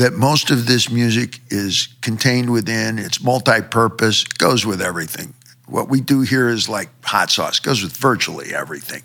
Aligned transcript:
that 0.00 0.14
most 0.14 0.50
of 0.50 0.66
this 0.66 0.90
music 0.90 1.40
is 1.50 1.88
contained 2.00 2.50
within. 2.50 2.98
It's 2.98 3.22
multi-purpose, 3.22 4.24
goes 4.24 4.64
with 4.64 4.80
everything. 4.80 5.34
What 5.66 5.90
we 5.90 6.00
do 6.00 6.22
here 6.22 6.48
is 6.48 6.70
like 6.70 6.88
hot 7.04 7.30
sauce, 7.30 7.60
goes 7.60 7.82
with 7.82 7.94
virtually 7.94 8.54
everything. 8.54 9.02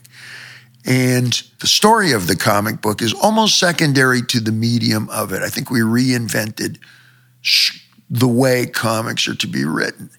And 0.85 1.33
the 1.59 1.67
story 1.67 2.13
of 2.13 2.27
the 2.27 2.37
comic 2.37 2.81
book 2.81 3.01
is 3.01 3.13
almost 3.13 3.59
secondary 3.59 4.21
to 4.21 4.39
the 4.39 4.53
medium 4.53 5.09
of 5.09 5.33
it. 5.33 5.41
I 5.41 5.49
think 5.49 5.69
we 5.69 5.81
reinvented 5.81 6.77
the 8.09 8.27
way 8.27 8.65
comics 8.65 9.27
are 9.27 9.35
to 9.35 9.47
be 9.47 9.65
written. 9.65 10.09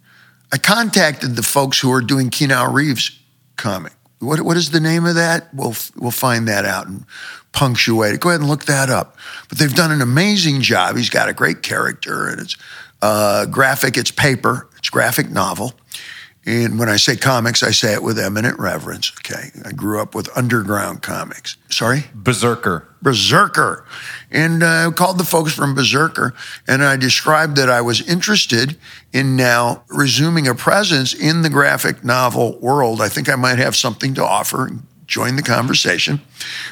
I 0.53 0.59
contacted 0.59 1.37
the 1.37 1.43
folks 1.43 1.81
who 1.81 1.91
are 1.91 2.03
doing 2.03 2.29
Keanu 2.29 2.71
Reeves 2.71 3.19
comic. 3.57 3.95
What, 4.19 4.43
what 4.43 4.59
is 4.59 4.73
the 4.73 4.81
name 4.81 5.07
of 5.07 5.15
that? 5.15 5.55
We'll, 5.55 5.75
we'll 5.97 6.11
find 6.11 6.47
that 6.49 6.67
out 6.67 6.87
and 6.87 7.07
punctuate 7.57 8.15
it. 8.15 8.21
Go 8.21 8.29
ahead 8.29 8.41
and 8.41 8.49
look 8.49 8.67
that 8.67 8.91
up. 8.91 9.17
But 9.49 9.59
they've 9.59 9.75
done 9.75 9.91
an 9.91 10.03
amazing 10.03 10.61
job. 10.61 10.97
He's 10.97 11.11
got 11.11 11.31
a 11.31 11.33
great 11.33 11.63
character 11.63 12.29
and 12.29 12.39
it's 12.39 12.55
uh, 13.01 13.47
graphic, 13.47 13.97
it's 13.97 14.11
paper, 14.11 14.69
it's 14.77 14.91
graphic 14.91 15.31
novel. 15.31 15.73
And 16.45 16.79
when 16.79 16.89
I 16.89 16.97
say 16.97 17.17
comics, 17.17 17.65
I 17.65 17.73
say 17.73 17.95
it 17.95 18.05
with 18.05 18.21
eminent 18.21 18.59
reverence. 18.61 19.11
Okay. 19.19 19.51
I 19.65 19.73
grew 19.73 20.01
up 20.01 20.15
with 20.15 20.29
underground 20.37 21.03
comics. 21.03 21.57
Sorry? 21.71 22.05
Berserker. 22.15 22.87
Berserker. 23.03 23.85
And 24.31 24.63
uh, 24.63 24.89
I 24.89 24.91
called 24.93 25.19
the 25.19 25.25
folks 25.25 25.53
from 25.53 25.75
Berserker 25.75 26.35
and 26.69 26.85
I 26.85 26.97
described 26.97 27.57
that 27.57 27.71
I 27.71 27.81
was 27.81 28.07
interested 28.07 28.77
in 29.13 29.35
now 29.35 29.83
resuming 29.89 30.47
a 30.47 30.55
presence 30.55 31.15
in 31.15 31.41
the 31.41 31.51
graphic 31.51 32.05
novel 32.05 32.59
world. 32.61 33.01
I 33.01 33.09
think 33.09 33.29
I 33.31 33.35
might 33.35 33.59
have 33.59 33.75
something 33.75 34.15
to 34.15 34.25
offer. 34.25 34.71
Join 35.07 35.37
the 35.37 35.43
conversation 35.43 36.21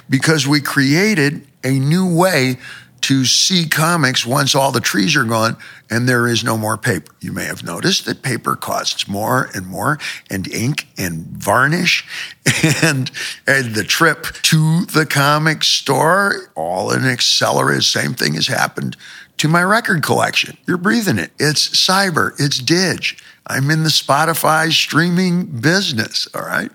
because 0.08 0.46
we 0.46 0.60
created 0.60 1.46
a 1.62 1.72
new 1.72 2.16
way 2.16 2.58
to 3.02 3.26
see 3.26 3.68
comics 3.68 4.24
once 4.24 4.54
all 4.54 4.72
the 4.72 4.80
trees 4.80 5.14
are 5.14 5.24
gone 5.24 5.58
and 5.90 6.08
there 6.08 6.26
is 6.26 6.42
no 6.42 6.56
more 6.56 6.78
paper. 6.78 7.12
You 7.20 7.32
may 7.32 7.44
have 7.44 7.62
noticed 7.62 8.06
that 8.06 8.22
paper 8.22 8.56
costs 8.56 9.06
more 9.06 9.50
and 9.54 9.66
more, 9.66 9.98
and 10.30 10.48
ink 10.48 10.88
and 10.96 11.26
varnish, 11.26 12.06
and, 12.82 13.10
and 13.46 13.74
the 13.74 13.84
trip 13.84 14.24
to 14.44 14.86
the 14.86 15.04
comic 15.04 15.64
store, 15.64 16.50
all 16.54 16.90
in 16.92 17.04
accelerated. 17.04 17.84
Same 17.84 18.14
thing 18.14 18.34
has 18.34 18.46
happened 18.46 18.96
to 19.36 19.48
my 19.48 19.62
record 19.62 20.02
collection. 20.02 20.56
You're 20.66 20.78
breathing 20.78 21.18
it. 21.18 21.30
It's 21.38 21.68
cyber, 21.68 22.32
it's 22.38 22.58
dig. 22.58 23.04
I'm 23.46 23.70
in 23.70 23.82
the 23.82 23.90
Spotify 23.90 24.72
streaming 24.72 25.44
business, 25.44 26.26
all 26.34 26.46
right? 26.46 26.70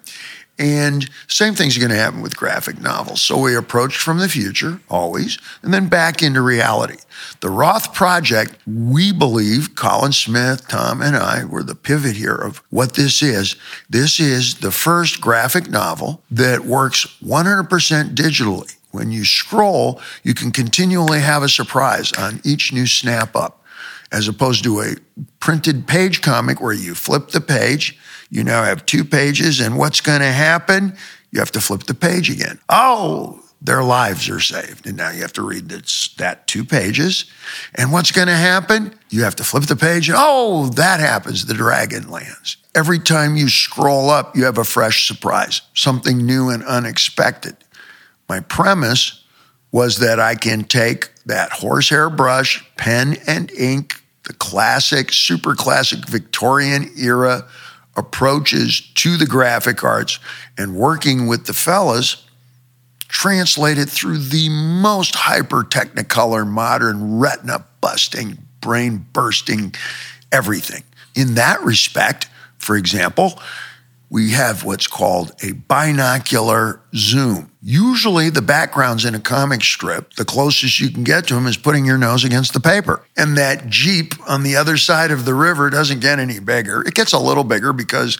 And 0.60 1.10
same 1.30 1.56
thing's 1.56 1.78
are 1.78 1.80
going 1.80 1.92
to 1.92 1.96
happen 1.96 2.22
with 2.22 2.36
graphic 2.36 2.82
novels. 2.82 3.22
So 3.22 3.38
we 3.38 3.56
approached 3.56 4.02
from 4.02 4.18
the 4.18 4.28
future, 4.28 4.82
always, 4.90 5.40
and 5.64 5.74
then 5.74 5.88
back 5.88 6.22
into 6.22 6.42
reality. 6.42 6.98
The 7.40 7.50
Roth 7.50 7.94
Project, 7.94 8.58
we 8.68 9.14
believe, 9.14 9.76
Colin 9.76 10.12
Smith, 10.12 10.68
Tom, 10.68 11.02
and 11.02 11.16
I 11.16 11.46
were 11.46 11.64
the 11.64 11.76
pivot 11.76 12.18
here 12.18 12.36
of 12.36 12.62
what 12.72 12.96
this 12.96 13.24
is. 13.24 13.56
This 13.90 14.20
is 14.20 14.56
the 14.56 14.72
first 14.72 15.22
graphic 15.22 15.70
novel 15.70 16.22
that 16.30 16.66
works 16.66 17.08
100% 17.24 17.70
digitally. 18.14 18.76
When 18.92 19.12
you 19.12 19.24
scroll, 19.24 20.02
you 20.24 20.34
can 20.34 20.52
continually 20.52 21.22
have 21.22 21.42
a 21.42 21.50
surprise 21.50 22.12
on 22.14 22.42
each 22.44 22.74
new 22.74 22.86
snap 22.86 23.34
up, 23.34 23.64
as 24.12 24.28
opposed 24.28 24.66
to 24.66 24.82
a 24.82 24.96
printed 25.40 25.88
page 25.88 26.22
comic 26.22 26.60
where 26.60 26.74
you 26.74 26.96
flip 26.96 27.30
the 27.30 27.40
page 27.40 27.98
you 28.30 28.44
now 28.44 28.64
have 28.64 28.86
two 28.86 29.04
pages, 29.04 29.60
and 29.60 29.78
what's 29.78 30.02
going 30.02 30.22
to 30.22 30.32
happen? 30.32 30.96
You 31.32 31.40
have 31.40 31.52
to 31.52 31.62
flip 31.62 31.84
the 31.84 31.94
page 31.94 32.30
again. 32.30 32.60
Oh, 32.70 33.44
their 33.62 33.84
lives 33.84 34.30
are 34.30 34.40
saved. 34.40 34.88
And 34.88 34.96
now 34.96 35.12
you 35.12 35.22
have 35.22 35.34
to 35.34 35.42
read 35.42 35.70
this, 35.70 36.14
that 36.18 36.48
two 36.48 36.64
pages. 36.64 37.26
And 37.76 37.92
what's 37.92 38.12
going 38.12 38.28
to 38.28 38.36
happen? 38.36 38.98
You 39.10 39.24
have 39.24 39.36
to 39.36 39.44
flip 39.44 39.64
the 39.64 39.76
page. 39.76 40.10
And, 40.10 40.18
oh, 40.20 40.70
that 40.70 41.00
happens. 41.00 41.46
The 41.46 41.54
dragon 41.54 42.10
lands. 42.10 42.58
Every 42.74 43.00
time 43.00 43.36
you 43.36 43.50
scroll 43.50 44.10
up, 44.10 44.36
you 44.36 44.46
have 44.46 44.58
a 44.58 44.64
fresh 44.64 45.08
surprise, 45.08 45.62
something 45.74 46.26
new 46.26 46.50
and 46.50 46.64
unexpected. 46.64 47.58
My 48.30 48.40
premise 48.40 49.24
was 49.72 49.98
that 50.00 50.20
I 50.20 50.36
can 50.36 50.64
take 50.64 51.12
that 51.26 51.52
horsehair 51.52 52.10
brush, 52.10 52.66
pen 52.78 53.18
and 53.28 53.52
ink, 53.52 54.02
the 54.24 54.34
classic, 54.34 55.12
super 55.12 55.54
classic 55.54 56.08
Victorian 56.08 56.92
era 56.98 57.48
approaches 58.00 58.82
to 58.96 59.18
the 59.18 59.26
graphic 59.26 59.84
arts 59.84 60.20
and 60.58 60.76
working 60.76 61.28
with 61.28 61.46
the 61.46 61.54
fellas 61.54 62.26
translated 63.08 63.90
through 63.90 64.18
the 64.18 64.50
most 64.50 65.16
hyper 65.16 65.64
technicolor, 65.64 66.48
modern, 66.48 67.20
retina 67.20 67.66
busting, 67.82 68.38
brain 68.62 69.06
bursting 69.14 69.74
everything. 70.32 70.84
In 71.16 71.36
that 71.36 71.62
respect, 71.62 72.28
for 72.58 72.76
example, 72.76 73.40
we 74.10 74.32
have 74.32 74.64
what's 74.64 74.88
called 74.88 75.32
a 75.44 75.52
binocular 75.52 76.82
zoom. 76.96 77.49
Usually, 77.62 78.30
the 78.30 78.42
backgrounds 78.42 79.04
in 79.04 79.16
a 79.16 79.20
comic 79.20 79.64
strip, 79.64 80.14
the 80.14 80.24
closest 80.24 80.80
you 80.80 80.90
can 80.90 81.04
get 81.04 81.28
to 81.28 81.34
them 81.34 81.46
is 81.46 81.58
putting 81.58 81.86
your 81.86 81.98
nose 81.98 82.24
against 82.24 82.54
the 82.54 82.62
paper. 82.62 83.04
And 83.18 83.38
that 83.38 83.68
Jeep 83.68 84.14
on 84.30 84.44
the 84.44 84.56
other 84.56 84.78
side 84.78 85.12
of 85.12 85.26
the 85.26 85.34
river 85.34 85.70
doesn't 85.70 86.00
get 86.00 86.20
any 86.20 86.40
bigger. 86.40 86.82
It 86.82 86.94
gets 86.94 87.12
a 87.12 87.20
little 87.20 87.44
bigger 87.44 87.74
because 87.74 88.18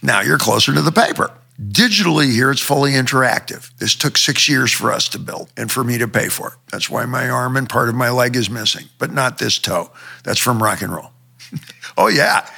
now 0.00 0.20
you're 0.20 0.38
closer 0.38 0.72
to 0.72 0.80
the 0.80 0.92
paper. 0.92 1.32
Digitally, 1.60 2.32
here 2.32 2.52
it's 2.52 2.60
fully 2.60 2.92
interactive. 2.92 3.76
This 3.78 3.96
took 3.96 4.16
six 4.16 4.48
years 4.48 4.70
for 4.70 4.92
us 4.92 5.08
to 5.08 5.18
build 5.18 5.50
and 5.56 5.72
for 5.72 5.82
me 5.82 5.98
to 5.98 6.06
pay 6.06 6.28
for 6.28 6.48
it. 6.48 6.54
That's 6.70 6.88
why 6.88 7.04
my 7.04 7.28
arm 7.28 7.56
and 7.56 7.68
part 7.68 7.88
of 7.88 7.96
my 7.96 8.10
leg 8.10 8.36
is 8.36 8.48
missing, 8.48 8.84
but 8.98 9.12
not 9.12 9.38
this 9.38 9.58
toe. 9.58 9.90
That's 10.22 10.38
from 10.38 10.62
rock 10.62 10.82
and 10.82 10.94
roll. 10.94 11.10
oh, 11.98 12.06
yeah. 12.06 12.48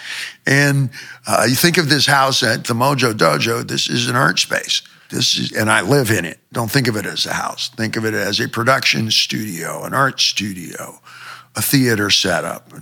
And 0.47 0.91
uh, 1.27 1.47
you 1.49 1.55
think 1.55 1.79
of 1.79 1.89
this 1.89 2.05
house 2.05 2.43
at 2.43 2.67
the 2.67 2.75
Mojo 2.75 3.15
Dojo, 3.15 3.67
this 3.67 3.89
is 3.89 4.07
an 4.11 4.17
art 4.17 4.39
space. 4.39 4.83
This 5.11 5.37
is, 5.37 5.53
and 5.53 5.71
I 5.71 5.81
live 5.81 6.11
in 6.11 6.25
it. 6.25 6.39
Don't 6.53 6.71
think 6.71 6.89
of 6.89 6.97
it 6.97 7.07
as 7.07 7.27
a 7.27 7.33
house. 7.33 7.69
Think 7.71 7.97
of 7.97 8.05
it 8.05 8.15
as 8.15 8.41
a 8.41 8.49
production 8.49 9.11
studio, 9.11 9.85
an 9.85 9.93
art 9.93 10.21
studio, 10.21 11.01
a 11.57 11.63
theater 11.63 12.11
setup, 12.11 12.73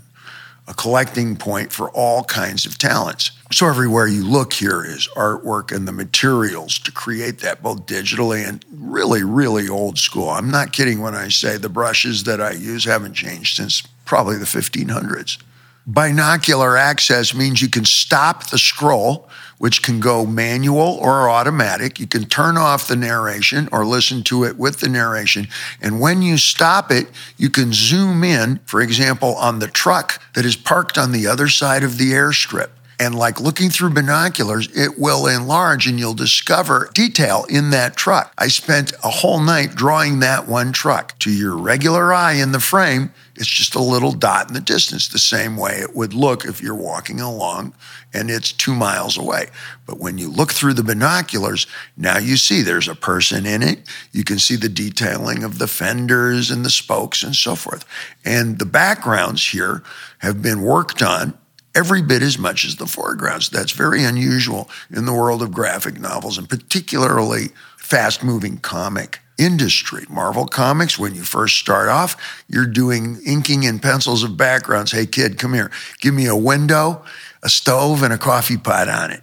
a 0.67 0.75
collecting 0.75 1.37
point 1.37 1.73
for 1.73 1.91
all 1.91 2.23
kinds 2.25 2.67
of 2.67 2.77
talents. 2.77 3.31
So 3.51 3.67
everywhere 3.67 4.07
you 4.07 4.23
look 4.23 4.53
here 4.53 4.85
is 4.85 5.09
artwork 5.17 5.75
and 5.75 5.89
the 5.89 5.93
materials 5.93 6.79
to 6.81 6.93
create 6.93 7.39
that 7.39 7.63
both 7.63 7.87
digitally 7.87 8.47
and 8.47 8.63
really, 8.71 9.23
really 9.23 9.67
old 9.67 9.97
school. 9.99 10.29
I'm 10.29 10.51
not 10.51 10.73
kidding 10.73 11.01
when 11.01 11.15
I 11.15 11.29
say 11.29 11.57
the 11.57 11.71
brushes 11.71 12.25
that 12.25 12.43
I 12.43 12.53
use 12.53 12.85
haven't 12.85 13.15
changed 13.15 13.57
since 13.57 13.81
probably 14.05 14.37
the 14.37 14.45
1500s. 14.45 15.39
Binocular 15.87 16.77
access 16.77 17.35
means 17.35 17.63
you 17.63 17.71
can 17.71 17.87
stop 17.87 18.51
the 18.51 18.59
scroll, 18.59 19.31
which 19.59 19.83
can 19.83 20.01
go 20.01 20.25
manual 20.25 20.99
or 21.01 21.29
automatic. 21.29 22.01
You 22.01 22.07
can 22.07 22.25
turn 22.25 22.57
off 22.57 22.89
the 22.89 22.97
narration 22.97 23.69
or 23.71 23.85
listen 23.85 24.23
to 24.25 24.45
it 24.45 24.57
with 24.57 24.81
the 24.81 24.89
narration. 24.89 25.49
And 25.83 26.01
when 26.01 26.23
you 26.23 26.39
stop 26.39 26.91
it, 26.91 27.09
you 27.37 27.51
can 27.51 27.73
zoom 27.73 28.25
in, 28.25 28.61
for 28.65 28.81
example, 28.81 29.35
on 29.37 29.59
the 29.59 29.69
truck 29.69 30.23
that 30.35 30.45
is 30.45 30.57
parked 30.57 30.97
on 30.97 31.13
the 31.13 31.27
other 31.27 31.49
side 31.49 31.83
of 31.83 31.99
the 31.99 32.13
airstrip. 32.13 32.71
And 33.01 33.15
like 33.15 33.41
looking 33.41 33.71
through 33.71 33.91
binoculars, 33.91 34.69
it 34.77 34.99
will 34.99 35.29
enlarge 35.29 35.87
and 35.87 36.01
you'll 36.01 36.15
discover 36.15 36.91
detail 36.95 37.47
in 37.49 37.71
that 37.71 37.97
truck. 37.97 38.33
I 38.37 38.49
spent 38.49 38.93
a 39.05 39.11
whole 39.11 39.41
night 39.41 39.77
drawing 39.77 40.19
that 40.21 40.49
one 40.49 40.73
truck. 40.73 41.17
To 41.21 41.31
your 41.31 41.57
regular 41.57 42.13
eye 42.13 42.35
in 42.35 42.51
the 42.51 42.59
frame, 42.59 43.13
it's 43.37 43.47
just 43.47 43.77
a 43.77 43.83
little 43.83 44.11
dot 44.11 44.49
in 44.49 44.55
the 44.55 44.61
distance, 44.61 45.09
the 45.09 45.19
same 45.19 45.57
way 45.57 45.75
it 45.75 45.95
would 45.95 46.13
look 46.13 46.45
if 46.45 46.61
you're 46.61 46.75
walking 46.75 47.21
along 47.21 47.73
and 48.13 48.31
it's 48.31 48.53
two 48.53 48.75
miles 48.75 49.17
away. 49.17 49.47
But 49.87 50.01
when 50.01 50.19
you 50.19 50.29
look 50.29 50.53
through 50.53 50.75
the 50.75 50.83
binoculars, 50.83 51.67
now 51.97 52.19
you 52.19 52.37
see 52.37 52.63
there's 52.63 52.89
a 52.89 52.95
person 52.97 53.47
in 53.47 53.63
it. 53.63 53.81
You 54.13 54.25
can 54.25 54.39
see 54.39 54.57
the 54.57 54.69
detailing 54.69 55.45
of 55.45 55.59
the 55.59 55.69
fenders 55.69 56.51
and 56.51 56.65
the 56.65 56.71
spokes 56.71 57.23
and 57.23 57.37
so 57.37 57.55
forth. 57.55 57.85
And 58.25 58.59
the 58.59 58.67
backgrounds 58.67 59.51
here 59.51 59.85
have 60.19 60.43
been 60.43 60.63
worked 60.63 61.03
on 61.03 61.39
every 61.75 62.03
bit 62.03 62.23
as 62.23 62.39
much 62.39 62.65
as 62.65 62.77
the 62.77 62.87
foregrounds. 62.87 63.51
That's 63.51 63.73
very 63.73 64.05
unusual 64.05 64.69
in 64.91 65.07
the 65.07 65.13
world 65.13 65.43
of 65.43 65.53
graphic 65.53 66.01
novels 66.01 66.39
and 66.39 66.49
particularly 66.49 67.49
fast 67.77 68.23
moving 68.23 68.59
comic 68.59 69.21
industry. 69.39 70.05
Marvel 70.09 70.47
Comics, 70.47 70.99
when 70.99 71.15
you 71.15 71.23
first 71.23 71.57
start 71.57 71.89
off, 71.89 72.45
you're 72.49 72.67
doing 72.67 73.19
inking 73.25 73.65
and 73.65 73.81
pencils 73.81 74.25
of 74.25 74.37
backgrounds. 74.37 74.93
Hey, 74.93 75.07
kid, 75.07 75.39
come 75.39 75.55
here. 75.55 75.71
Give 76.01 76.13
me 76.13 76.27
a 76.27 76.37
window, 76.37 77.05
a 77.43 77.49
stove, 77.49 78.03
and 78.03 78.13
a 78.13 78.19
coffee 78.19 78.57
pot 78.57 78.89
on 78.89 79.13
it. 79.13 79.23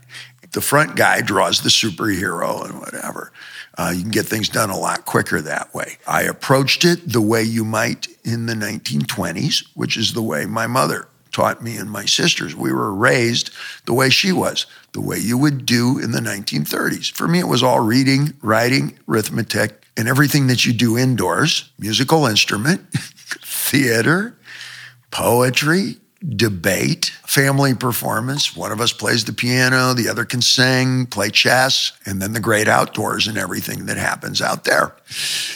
The 0.54 0.62
front 0.62 0.96
guy 0.96 1.20
draws 1.20 1.62
the 1.62 1.70
superhero 1.70 2.64
and 2.64 2.80
whatever. 2.80 3.34
Uh, 3.78 3.92
you 3.94 4.04
can 4.04 4.12
get 4.12 4.26
things 4.26 4.48
done 4.48 4.70
a 4.70 4.78
lot 4.78 5.06
quicker 5.06 5.42
that 5.42 5.74
way. 5.74 5.98
I 6.08 6.22
approached 6.22 6.86
it 6.86 7.12
the 7.12 7.20
way 7.20 7.44
you 7.44 7.66
might 7.66 8.08
in 8.24 8.46
the 8.46 8.54
1920s, 8.54 9.68
which 9.74 9.98
is 9.98 10.14
the 10.14 10.22
way 10.22 10.46
my 10.46 10.66
mother 10.66 11.10
taught 11.36 11.62
me 11.62 11.76
and 11.78 11.92
my 11.92 12.06
sisters. 12.06 12.56
We 12.56 12.72
were 12.72 12.94
raised 12.94 13.52
the 13.86 13.94
way 13.94 14.10
she 14.10 14.32
was, 14.32 14.66
the 14.94 15.02
way 15.02 15.20
you 15.20 15.38
would 15.38 15.66
do 15.66 16.00
in 16.00 16.12
the 16.12 16.20
1930s. 16.20 17.12
For 17.12 17.28
me, 17.28 17.40
it 17.40 17.48
was 17.48 17.62
all 17.62 17.82
reading, 17.82 18.34
writing, 18.42 18.98
arithmetic, 19.08 19.86
and 19.98 20.08
everything 20.08 20.48
that 20.48 20.66
you 20.66 20.74
do 20.74 20.98
indoors, 20.98 21.70
musical 21.78 22.26
instrument. 22.26 22.82
theater, 23.66 24.38
poetry, 25.12 25.98
debate, 26.28 27.12
family 27.26 27.74
performance. 27.74 28.56
One 28.56 28.72
of 28.72 28.80
us 28.80 28.94
plays 28.94 29.26
the 29.26 29.34
piano, 29.34 29.94
the 29.94 30.08
other 30.08 30.24
can 30.24 30.42
sing, 30.42 31.08
play 31.08 31.30
chess, 31.30 31.92
and 32.06 32.22
then 32.22 32.34
the 32.34 32.40
great 32.40 32.68
outdoors 32.68 33.28
and 33.28 33.38
everything 33.38 33.88
that 33.88 33.98
happens 33.98 34.42
out 34.42 34.64
there. 34.64 34.96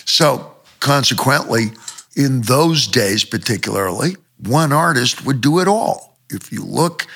So, 0.05 0.55
consequently, 0.79 1.71
in 2.15 2.41
those 2.41 2.87
days, 2.87 3.23
particularly, 3.23 4.15
one 4.43 4.71
artist 4.71 5.25
would 5.25 5.41
do 5.41 5.59
it 5.59 5.67
all. 5.67 6.17
If 6.29 6.51
you 6.51 6.63
look, 6.63 7.07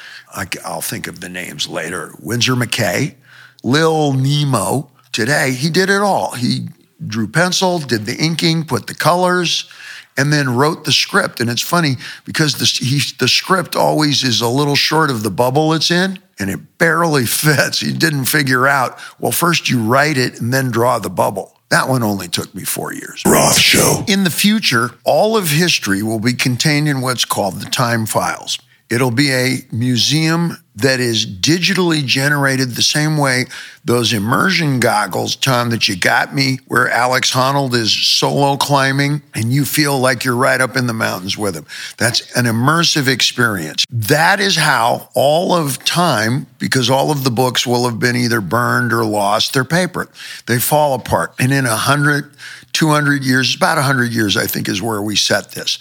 I'll 0.65 0.81
think 0.81 1.07
of 1.07 1.21
the 1.21 1.29
names 1.29 1.67
later 1.67 2.13
Winsor 2.19 2.55
McCay, 2.55 3.15
Lil 3.63 4.13
Nemo. 4.13 4.89
Today, 5.11 5.53
he 5.53 5.69
did 5.69 5.89
it 5.89 6.01
all. 6.01 6.31
He 6.31 6.69
drew 7.05 7.27
pencil, 7.27 7.79
did 7.79 8.05
the 8.05 8.15
inking, 8.15 8.65
put 8.65 8.87
the 8.87 8.95
colors, 8.95 9.69
and 10.17 10.33
then 10.33 10.55
wrote 10.55 10.85
the 10.85 10.91
script. 10.91 11.39
And 11.39 11.49
it's 11.49 11.61
funny 11.61 11.97
because 12.25 12.55
the, 12.55 12.65
he, 12.65 12.99
the 13.19 13.27
script 13.27 13.75
always 13.75 14.23
is 14.23 14.41
a 14.41 14.47
little 14.47 14.75
short 14.75 15.09
of 15.09 15.23
the 15.23 15.31
bubble 15.31 15.73
it's 15.73 15.91
in 15.91 16.19
and 16.39 16.49
it 16.49 16.77
barely 16.77 17.25
fits. 17.27 17.79
He 17.79 17.93
didn't 17.93 18.25
figure 18.25 18.67
out, 18.67 18.99
well, 19.19 19.31
first 19.31 19.69
you 19.69 19.81
write 19.81 20.17
it 20.17 20.41
and 20.41 20.53
then 20.53 20.71
draw 20.71 20.99
the 20.99 21.09
bubble. 21.09 21.52
That 21.73 21.89
one 21.89 22.03
only 22.03 22.27
took 22.27 22.53
me 22.53 22.65
four 22.65 22.93
years. 22.93 23.23
Roth 23.25 23.57
Show. 23.57 24.03
In 24.07 24.25
the 24.25 24.29
future, 24.29 24.91
all 25.03 25.35
of 25.35 25.49
history 25.49 26.03
will 26.03 26.19
be 26.19 26.33
contained 26.33 26.87
in 26.87 27.01
what's 27.01 27.25
called 27.25 27.55
the 27.55 27.65
time 27.65 28.05
files. 28.05 28.59
It'll 28.91 29.09
be 29.09 29.31
a 29.31 29.65
museum 29.71 30.62
that 30.75 30.99
is 30.99 31.25
digitally 31.25 32.05
generated 32.05 32.71
the 32.71 32.81
same 32.81 33.17
way 33.17 33.45
those 33.85 34.13
immersion 34.13 34.79
goggles, 34.79 35.35
Tom, 35.35 35.69
that 35.69 35.89
you 35.89 35.95
got 35.97 36.33
me, 36.33 36.59
where 36.67 36.89
Alex 36.89 37.31
Honnold 37.31 37.73
is 37.73 37.91
solo 37.91 38.55
climbing 38.55 39.21
and 39.35 39.51
you 39.51 39.65
feel 39.65 39.99
like 39.99 40.23
you're 40.23 40.37
right 40.37 40.61
up 40.61 40.77
in 40.77 40.87
the 40.87 40.93
mountains 40.93 41.37
with 41.37 41.53
him. 41.55 41.65
That's 41.97 42.33
an 42.35 42.45
immersive 42.45 43.07
experience. 43.09 43.83
That 43.89 44.39
is 44.39 44.55
how 44.55 45.09
all 45.13 45.53
of 45.53 45.83
time, 45.83 46.47
because 46.59 46.89
all 46.89 47.11
of 47.11 47.25
the 47.25 47.31
books 47.31 47.67
will 47.67 47.83
have 47.85 47.99
been 47.99 48.15
either 48.15 48.39
burned 48.39 48.93
or 48.93 49.03
lost, 49.03 49.53
they're 49.53 49.65
paper. 49.65 50.07
They 50.45 50.59
fall 50.59 50.93
apart. 50.93 51.33
And 51.37 51.51
in 51.51 51.65
a 51.65 51.75
hundred, 51.75 52.33
200 52.71 53.23
years, 53.23 53.53
about 53.53 53.75
100 53.77 54.13
years, 54.13 54.37
I 54.37 54.47
think, 54.47 54.69
is 54.69 54.81
where 54.81 55.01
we 55.01 55.15
set 55.15 55.51
this. 55.51 55.77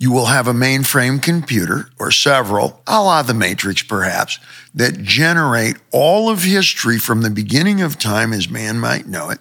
You 0.00 0.12
will 0.12 0.26
have 0.26 0.48
a 0.48 0.54
mainframe 0.54 1.22
computer 1.22 1.90
or 1.98 2.10
several, 2.10 2.80
a 2.86 3.02
la 3.02 3.20
the 3.20 3.34
Matrix 3.34 3.82
perhaps, 3.82 4.38
that 4.74 5.02
generate 5.02 5.76
all 5.92 6.30
of 6.30 6.42
history 6.42 6.98
from 6.98 7.20
the 7.20 7.28
beginning 7.28 7.82
of 7.82 7.98
time 7.98 8.32
as 8.32 8.48
man 8.48 8.78
might 8.78 9.06
know 9.06 9.28
it, 9.28 9.40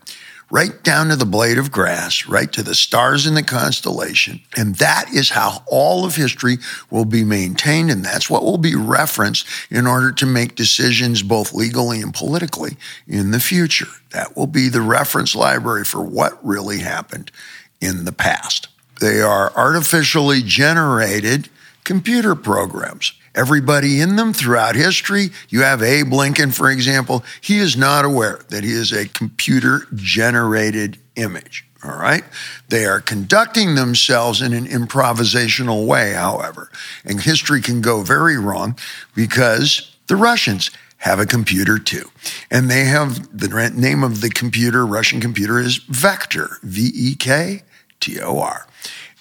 right 0.51 0.83
down 0.83 1.07
to 1.07 1.15
the 1.15 1.25
blade 1.25 1.57
of 1.57 1.71
grass, 1.71 2.27
right 2.27 2.51
to 2.51 2.61
the 2.61 2.75
stars 2.75 3.25
in 3.25 3.35
the 3.35 3.43
constellation. 3.43 4.41
And 4.57 4.75
that 4.75 5.05
is 5.13 5.29
how 5.29 5.63
all 5.65 6.03
of 6.03 6.17
history 6.17 6.57
will 6.89 7.05
be 7.05 7.23
maintained. 7.23 7.89
And 7.89 8.03
that's 8.03 8.29
what 8.29 8.43
will 8.43 8.57
be 8.57 8.75
referenced 8.75 9.47
in 9.71 9.87
order 9.87 10.11
to 10.11 10.25
make 10.25 10.55
decisions 10.55 11.23
both 11.23 11.53
legally 11.53 12.01
and 12.01 12.13
politically 12.13 12.75
in 13.07 13.31
the 13.31 13.39
future. 13.39 13.87
That 14.09 14.35
will 14.35 14.47
be 14.47 14.67
the 14.67 14.81
reference 14.81 15.35
library 15.35 15.85
for 15.85 16.03
what 16.03 16.45
really 16.45 16.79
happened 16.79 17.31
in 17.79 18.03
the 18.03 18.11
past. 18.11 18.67
They 18.99 19.21
are 19.21 19.51
artificially 19.55 20.41
generated 20.41 21.49
computer 21.83 22.35
programs. 22.35 23.13
Everybody 23.35 24.01
in 24.01 24.15
them 24.15 24.33
throughout 24.33 24.75
history, 24.75 25.29
you 25.49 25.61
have 25.61 25.81
Abe 25.81 26.11
Lincoln, 26.11 26.51
for 26.51 26.69
example, 26.69 27.23
he 27.41 27.57
is 27.57 27.77
not 27.77 28.05
aware 28.05 28.41
that 28.49 28.63
he 28.63 28.71
is 28.71 28.91
a 28.91 29.07
computer 29.07 29.87
generated 29.95 30.97
image. 31.15 31.65
All 31.83 31.97
right. 31.97 32.23
They 32.67 32.85
are 32.85 32.99
conducting 32.99 33.75
themselves 33.75 34.41
in 34.41 34.51
an 34.51 34.67
improvisational 34.67 35.85
way, 35.85 36.11
however. 36.11 36.69
And 37.05 37.21
history 37.21 37.61
can 37.61 37.81
go 37.81 38.01
very 38.01 38.37
wrong 38.37 38.77
because 39.15 39.95
the 40.07 40.17
Russians 40.17 40.71
have 40.97 41.19
a 41.19 41.25
computer 41.25 41.79
too. 41.79 42.11
And 42.51 42.69
they 42.69 42.85
have 42.85 43.37
the 43.37 43.71
name 43.73 44.03
of 44.03 44.19
the 44.19 44.29
computer, 44.29 44.85
Russian 44.85 45.21
computer, 45.21 45.57
is 45.57 45.79
Vektor, 45.79 46.61
V 46.63 46.91
E 46.93 47.15
K 47.15 47.63
T 48.01 48.19
O 48.19 48.39
R. 48.39 48.67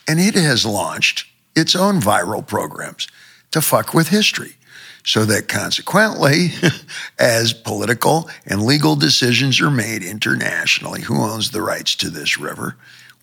And 0.09 0.19
it 0.19 0.35
has 0.35 0.65
launched 0.65 1.27
its 1.55 1.77
own 1.77 2.01
viral 2.01 2.45
programs 2.45 3.07
to 3.51 3.61
fuck 3.61 3.95
with 3.95 4.09
history. 4.09 4.55
So 5.05 5.25
that 5.27 5.49
consequently, 5.49 6.53
as 7.19 7.53
political 7.53 8.29
and 8.47 8.63
legal 8.63 8.97
decisions 8.97 9.61
are 9.61 9.71
made 9.71 10.03
internationally, 10.03 11.03
who 11.03 11.23
owns 11.23 11.51
the 11.51 11.63
rights 11.63 11.95
to 11.97 12.11
this 12.11 12.39
river? 12.39 12.77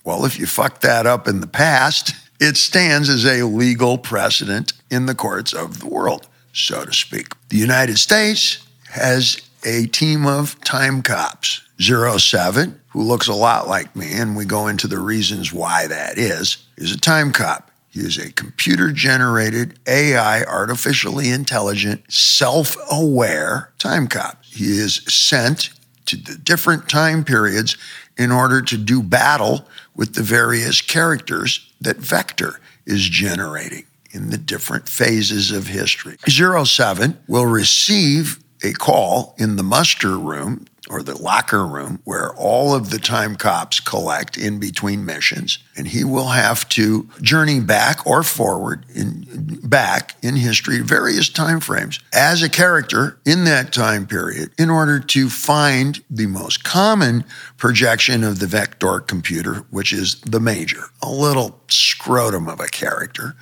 Well, 0.03 0.25
if 0.25 0.39
you 0.39 0.45
fuck 0.45 0.81
that 0.81 1.05
up 1.05 1.27
in 1.27 1.41
the 1.41 1.47
past, 1.47 2.13
it 2.39 2.57
stands 2.57 3.09
as 3.09 3.25
a 3.25 3.43
legal 3.43 3.97
precedent 3.97 4.73
in 4.89 5.05
the 5.05 5.15
courts 5.15 5.53
of 5.53 5.79
the 5.79 5.87
world, 5.87 6.27
so 6.53 6.85
to 6.85 6.93
speak. 6.93 7.33
The 7.49 7.57
United 7.57 7.97
States 7.97 8.65
has 8.89 9.41
a 9.63 9.87
team 9.87 10.25
of 10.25 10.59
time 10.61 11.01
cops, 11.01 11.64
Zero 11.81 12.17
Seven, 12.17 12.79
who 12.89 13.01
looks 13.01 13.27
a 13.27 13.33
lot 13.33 13.67
like 13.67 13.95
me, 13.95 14.13
and 14.13 14.35
we 14.35 14.45
go 14.45 14.67
into 14.67 14.87
the 14.87 14.99
reasons 14.99 15.51
why 15.51 15.87
that 15.87 16.17
is, 16.17 16.57
is 16.77 16.91
a 16.91 16.99
time 16.99 17.31
cop. 17.31 17.71
He 17.89 18.01
is 18.01 18.17
a 18.17 18.31
computer 18.33 18.91
generated, 18.91 19.79
AI, 19.87 20.43
artificially 20.43 21.29
intelligent, 21.29 22.11
self 22.11 22.75
aware 22.91 23.71
time 23.77 24.07
cop. 24.07 24.43
He 24.43 24.77
is 24.77 24.95
sent 25.07 25.69
to 26.05 26.17
the 26.17 26.35
different 26.35 26.87
time 26.89 27.23
periods 27.23 27.77
in 28.17 28.31
order 28.31 28.61
to 28.61 28.77
do 28.77 29.01
battle 29.01 29.65
with 29.95 30.15
the 30.15 30.23
various 30.23 30.81
characters 30.81 31.71
that 31.81 31.97
Vektor 31.97 32.57
is 32.85 33.07
generating 33.07 33.85
in 34.11 34.29
the 34.29 34.37
different 34.37 34.87
phases 34.87 35.51
of 35.51 35.67
history. 35.67 36.17
Zero 36.29 36.63
Seven 36.63 37.17
will 37.27 37.45
receive 37.45 38.39
a 38.63 38.71
call 38.73 39.35
in 39.37 39.57
the 39.57 39.63
muster 39.63 40.17
room 40.17 40.65
or 40.89 41.01
the 41.01 41.21
locker 41.21 41.65
room 41.65 41.99
where 42.03 42.33
all 42.35 42.75
of 42.75 42.89
the 42.89 42.99
time 42.99 43.35
cops 43.35 43.79
collect 43.79 44.37
in 44.37 44.59
between 44.59 45.05
missions 45.05 45.59
and 45.75 45.87
he 45.87 46.03
will 46.03 46.29
have 46.29 46.67
to 46.69 47.09
journey 47.21 47.59
back 47.59 48.05
or 48.05 48.23
forward 48.23 48.85
in 48.93 49.59
back 49.63 50.15
in 50.21 50.35
history 50.35 50.79
various 50.79 51.29
time 51.29 51.59
frames 51.59 51.99
as 52.13 52.43
a 52.43 52.49
character 52.49 53.17
in 53.25 53.45
that 53.45 53.73
time 53.73 54.05
period 54.05 54.51
in 54.57 54.69
order 54.69 54.99
to 54.99 55.29
find 55.29 56.03
the 56.09 56.27
most 56.27 56.63
common 56.63 57.23
projection 57.57 58.23
of 58.23 58.39
the 58.39 58.45
Vektor 58.45 59.05
computer 59.05 59.65
which 59.71 59.91
is 59.91 60.21
the 60.21 60.39
major 60.39 60.83
a 61.01 61.09
little 61.09 61.59
scrotum 61.67 62.47
of 62.47 62.59
a 62.59 62.67
character 62.67 63.35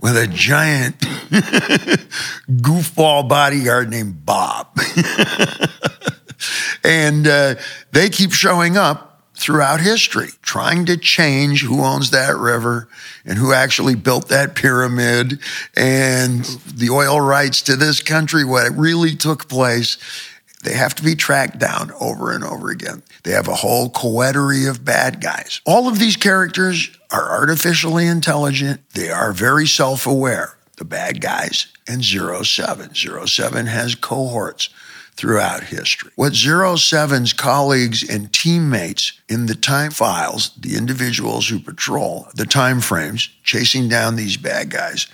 with 0.00 0.16
a 0.16 0.26
giant 0.26 0.98
goofball 2.60 3.28
bodyguard 3.28 3.90
named 3.90 4.24
Bob 4.26 4.68
and 6.84 7.26
uh, 7.26 7.54
they 7.92 8.08
keep 8.08 8.32
showing 8.32 8.76
up 8.76 9.10
throughout 9.40 9.80
history, 9.80 10.28
trying 10.42 10.84
to 10.84 10.98
change 10.98 11.62
who 11.62 11.82
owns 11.82 12.10
that 12.10 12.36
river 12.36 12.88
and 13.24 13.38
who 13.38 13.54
actually 13.54 13.94
built 13.94 14.28
that 14.28 14.54
pyramid 14.54 15.40
and 15.74 16.44
the 16.74 16.90
oil 16.90 17.18
rights 17.20 17.62
to 17.62 17.74
this 17.74 18.02
country, 18.02 18.44
what 18.44 18.70
really 18.76 19.16
took 19.16 19.48
place. 19.48 19.96
They 20.62 20.74
have 20.74 20.94
to 20.96 21.02
be 21.02 21.14
tracked 21.14 21.58
down 21.58 21.90
over 22.00 22.32
and 22.32 22.44
over 22.44 22.70
again. 22.70 23.02
They 23.22 23.30
have 23.30 23.48
a 23.48 23.54
whole 23.54 23.88
coterie 23.88 24.66
of 24.66 24.84
bad 24.84 25.22
guys. 25.22 25.62
All 25.64 25.88
of 25.88 25.98
these 25.98 26.16
characters 26.16 26.90
are 27.10 27.30
artificially 27.30 28.06
intelligent. 28.06 28.82
They 28.90 29.10
are 29.10 29.32
very 29.32 29.66
self 29.66 30.06
aware, 30.06 30.58
the 30.76 30.84
bad 30.84 31.22
guys, 31.22 31.66
and 31.88 32.04
Zero 32.04 32.42
Seven. 32.42 32.94
Zero 32.94 33.24
Seven 33.24 33.66
has 33.66 33.94
cohorts 33.94 34.68
throughout 35.20 35.64
history. 35.64 36.10
What 36.16 36.34
Zero 36.34 36.76
Seven's 36.76 37.34
colleagues 37.34 38.08
and 38.08 38.32
teammates 38.32 39.12
in 39.28 39.44
the 39.44 39.54
time 39.54 39.90
files, 39.90 40.50
the 40.58 40.76
individuals 40.76 41.46
who 41.46 41.58
patrol 41.58 42.28
the 42.34 42.46
time 42.46 42.80
frames, 42.80 43.28
chasing 43.44 43.86
down 43.86 44.16
these 44.16 44.38
bad 44.38 44.70
guys, 44.70 45.06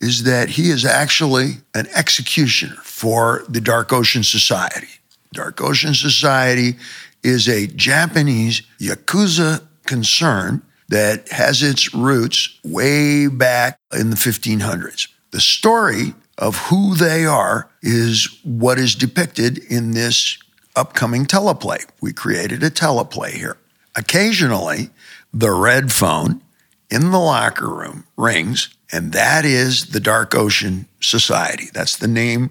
is 0.00 0.24
that 0.24 0.50
he 0.50 0.68
is 0.68 0.84
actually 0.84 1.52
an 1.74 1.86
executioner 1.94 2.76
for 2.82 3.42
the 3.48 3.60
Dark 3.60 3.90
Ocean 3.90 4.22
Society. 4.22 5.00
Dark 5.32 5.62
Ocean 5.62 5.94
Society 5.94 6.76
is 7.22 7.48
a 7.48 7.66
Japanese 7.68 8.60
Yakuza 8.78 9.66
concern 9.86 10.60
that 10.90 11.26
has 11.30 11.62
its 11.62 11.94
roots 11.94 12.58
way 12.62 13.28
back 13.28 13.78
in 13.98 14.10
the 14.10 14.16
1500s. 14.16 15.08
The 15.30 15.40
story 15.40 16.12
of 16.38 16.56
who 16.68 16.94
they 16.94 17.24
are 17.24 17.70
is 17.82 18.40
what 18.42 18.78
is 18.78 18.94
depicted 18.94 19.58
in 19.58 19.92
this 19.92 20.38
upcoming 20.76 21.26
teleplay. 21.26 21.84
We 22.00 22.12
created 22.12 22.62
a 22.62 22.70
teleplay 22.70 23.30
here. 23.30 23.56
Occasionally, 23.96 24.90
the 25.32 25.52
red 25.52 25.92
phone 25.92 26.42
in 26.90 27.10
the 27.10 27.18
locker 27.18 27.68
room 27.68 28.04
rings, 28.16 28.68
and 28.92 29.12
that 29.12 29.44
is 29.44 29.86
the 29.86 30.00
Dark 30.00 30.34
Ocean 30.34 30.86
Society. 31.00 31.68
That's 31.72 31.96
the 31.96 32.08
name 32.08 32.50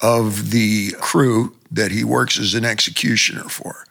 of 0.00 0.50
the 0.50 0.92
crew 1.00 1.54
that 1.70 1.90
he 1.90 2.04
works 2.04 2.38
as 2.38 2.54
an 2.54 2.64
executioner 2.64 3.44
for. 3.44 3.84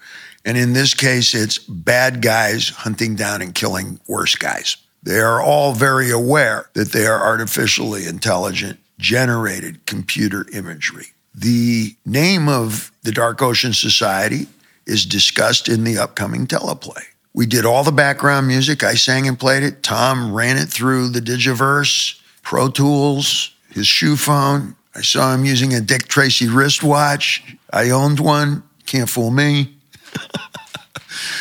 And 0.45 0.57
in 0.57 0.73
this 0.73 0.93
case, 0.93 1.35
it's 1.35 1.57
bad 1.59 2.21
guys 2.21 2.69
hunting 2.69 3.15
down 3.15 3.41
and 3.41 3.53
killing 3.53 3.99
worse 4.07 4.35
guys. 4.35 4.77
They 5.03 5.19
are 5.19 5.41
all 5.41 5.73
very 5.73 6.11
aware 6.11 6.69
that 6.73 6.91
they 6.91 7.05
are 7.05 7.21
artificially 7.21 8.05
intelligent, 8.05 8.79
generated 8.99 9.85
computer 9.85 10.45
imagery. 10.53 11.07
The 11.33 11.95
name 12.05 12.47
of 12.47 12.91
the 13.03 13.11
Dark 13.11 13.41
Ocean 13.41 13.73
Society 13.73 14.45
is 14.85 15.05
discussed 15.05 15.69
in 15.69 15.83
the 15.85 15.97
upcoming 15.97 16.45
teleplay. 16.45 17.03
We 17.33 17.45
did 17.45 17.65
all 17.65 17.83
the 17.83 17.91
background 17.91 18.47
music. 18.47 18.83
I 18.83 18.95
sang 18.95 19.27
and 19.27 19.39
played 19.39 19.63
it. 19.63 19.81
Tom 19.81 20.33
ran 20.33 20.57
it 20.57 20.67
through 20.67 21.09
the 21.09 21.21
Digiverse, 21.21 22.19
Pro 22.41 22.69
Tools, 22.69 23.55
his 23.71 23.87
shoe 23.87 24.17
phone. 24.17 24.75
I 24.95 25.01
saw 25.01 25.33
him 25.33 25.45
using 25.45 25.73
a 25.73 25.81
Dick 25.81 26.07
Tracy 26.07 26.47
wristwatch. 26.47 27.55
I 27.71 27.91
owned 27.91 28.19
one. 28.19 28.63
Can't 28.85 29.09
fool 29.09 29.31
me. 29.31 29.77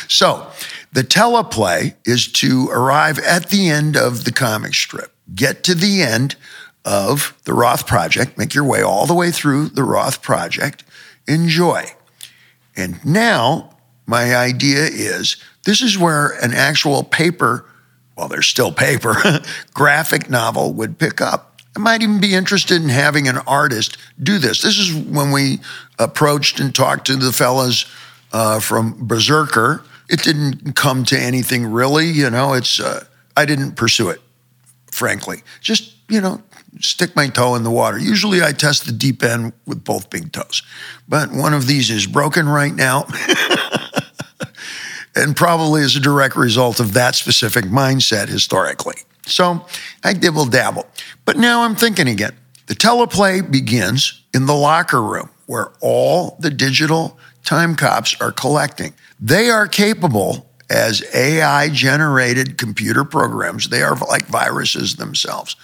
so, 0.07 0.49
the 0.93 1.03
teleplay 1.03 1.95
is 2.05 2.31
to 2.33 2.69
arrive 2.71 3.19
at 3.19 3.49
the 3.49 3.69
end 3.69 3.97
of 3.97 4.23
the 4.23 4.31
comic 4.31 4.75
strip, 4.75 5.11
get 5.35 5.63
to 5.63 5.75
the 5.75 6.03
end 6.03 6.35
of 6.85 7.37
the 7.45 7.53
Roth 7.53 7.85
Project, 7.85 8.37
make 8.37 8.53
your 8.53 8.63
way 8.63 8.81
all 8.81 9.05
the 9.05 9.13
way 9.13 9.31
through 9.31 9.69
the 9.69 9.83
Roth 9.83 10.21
Project, 10.21 10.83
enjoy. 11.27 11.85
And 12.75 13.03
now, 13.05 13.77
my 14.05 14.35
idea 14.35 14.85
is 14.85 15.37
this 15.65 15.81
is 15.81 15.97
where 15.97 16.29
an 16.41 16.53
actual 16.53 17.03
paper, 17.03 17.65
well, 18.15 18.27
there's 18.27 18.47
still 18.47 18.71
paper, 18.71 19.15
graphic 19.73 20.29
novel 20.29 20.73
would 20.73 20.97
pick 20.97 21.21
up. 21.21 21.61
I 21.75 21.79
might 21.79 22.01
even 22.01 22.19
be 22.19 22.33
interested 22.33 22.81
in 22.81 22.89
having 22.89 23.27
an 23.27 23.37
artist 23.39 23.97
do 24.21 24.39
this. 24.39 24.61
This 24.61 24.79
is 24.79 24.93
when 24.93 25.31
we 25.31 25.59
approached 25.99 26.59
and 26.59 26.73
talked 26.73 27.07
to 27.07 27.15
the 27.15 27.31
fellas 27.31 27.85
uh, 28.31 28.59
from 28.59 28.95
Berserker. 29.07 29.83
It 30.09 30.23
didn't 30.23 30.75
come 30.75 31.05
to 31.05 31.19
anything 31.19 31.67
really, 31.67 32.07
you 32.07 32.29
know. 32.29 32.53
It's 32.53 32.79
uh, 32.79 33.05
I 33.37 33.45
didn't 33.45 33.73
pursue 33.73 34.09
it, 34.09 34.19
frankly. 34.91 35.43
Just 35.61 35.93
you 36.09 36.19
know, 36.19 36.41
stick 36.79 37.15
my 37.15 37.27
toe 37.27 37.55
in 37.55 37.63
the 37.63 37.71
water. 37.71 37.97
Usually 37.97 38.41
I 38.41 38.51
test 38.51 38.85
the 38.85 38.91
deep 38.91 39.23
end 39.23 39.53
with 39.65 39.83
both 39.83 40.09
big 40.09 40.31
toes, 40.31 40.63
but 41.07 41.31
one 41.31 41.53
of 41.53 41.67
these 41.67 41.89
is 41.89 42.07
broken 42.07 42.47
right 42.47 42.73
now. 42.73 43.05
and 45.15 45.35
probably 45.35 45.81
as 45.81 45.95
a 45.95 45.99
direct 45.99 46.35
result 46.35 46.79
of 46.79 46.93
that 46.93 47.15
specific 47.15 47.65
mindset 47.65 48.27
historically. 48.27 48.95
So 49.25 49.65
I 50.03 50.13
dibble 50.13 50.45
dabble. 50.45 50.87
But 51.25 51.37
now 51.37 51.63
I'm 51.63 51.75
thinking 51.75 52.07
again. 52.07 52.35
The 52.67 52.75
teleplay 52.75 53.49
begins 53.49 54.23
in 54.33 54.45
the 54.45 54.53
locker 54.53 55.01
room 55.01 55.29
where 55.47 55.71
all 55.81 56.37
the 56.39 56.51
digital 56.51 57.17
time 57.43 57.75
cops 57.75 58.19
are 58.21 58.31
collecting. 58.31 58.93
They 59.19 59.49
are 59.49 59.67
capable 59.67 60.48
as 60.69 61.03
AI 61.15 61.69
generated 61.69 62.57
computer 62.57 63.03
programs, 63.03 63.69
they 63.69 63.81
are 63.81 63.95
like 63.95 64.27
viruses 64.27 64.95
themselves, 64.95 65.55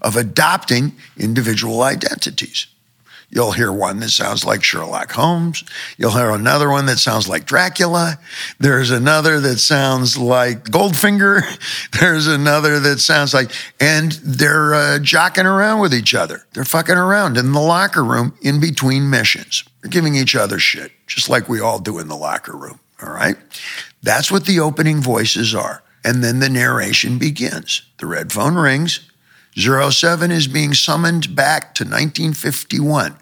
of 0.00 0.16
adopting 0.16 0.92
individual 1.16 1.82
identities. 1.82 2.66
You'll 3.34 3.52
hear 3.52 3.72
one 3.72 3.98
that 3.98 4.10
sounds 4.10 4.44
like 4.44 4.62
Sherlock 4.62 5.10
Holmes. 5.10 5.64
You'll 5.98 6.12
hear 6.12 6.30
another 6.30 6.70
one 6.70 6.86
that 6.86 6.98
sounds 6.98 7.28
like 7.28 7.46
Dracula. 7.46 8.20
There's 8.60 8.90
another 8.90 9.40
that 9.40 9.58
sounds 9.58 10.16
like 10.16 10.64
Goldfinger. 10.66 11.42
There's 12.00 12.28
another 12.28 12.78
that 12.78 13.00
sounds 13.00 13.34
like, 13.34 13.50
and 13.80 14.12
they're 14.22 14.74
uh, 14.74 14.98
jocking 15.00 15.46
around 15.46 15.80
with 15.80 15.92
each 15.92 16.14
other. 16.14 16.46
They're 16.52 16.64
fucking 16.64 16.94
around 16.96 17.36
in 17.36 17.50
the 17.50 17.60
locker 17.60 18.04
room 18.04 18.38
in 18.40 18.60
between 18.60 19.10
missions. 19.10 19.64
They're 19.82 19.90
giving 19.90 20.14
each 20.14 20.36
other 20.36 20.60
shit, 20.60 20.92
just 21.08 21.28
like 21.28 21.48
we 21.48 21.60
all 21.60 21.80
do 21.80 21.98
in 21.98 22.06
the 22.06 22.16
locker 22.16 22.56
room. 22.56 22.78
All 23.02 23.12
right. 23.12 23.36
That's 24.02 24.30
what 24.30 24.46
the 24.46 24.60
opening 24.60 25.00
voices 25.00 25.54
are. 25.54 25.82
And 26.04 26.22
then 26.22 26.38
the 26.38 26.48
narration 26.48 27.18
begins. 27.18 27.82
The 27.98 28.06
red 28.06 28.32
phone 28.32 28.54
rings. 28.56 29.10
07 29.56 30.30
is 30.30 30.48
being 30.48 30.74
summoned 30.74 31.34
back 31.34 31.74
to 31.76 31.84
1951, 31.84 33.16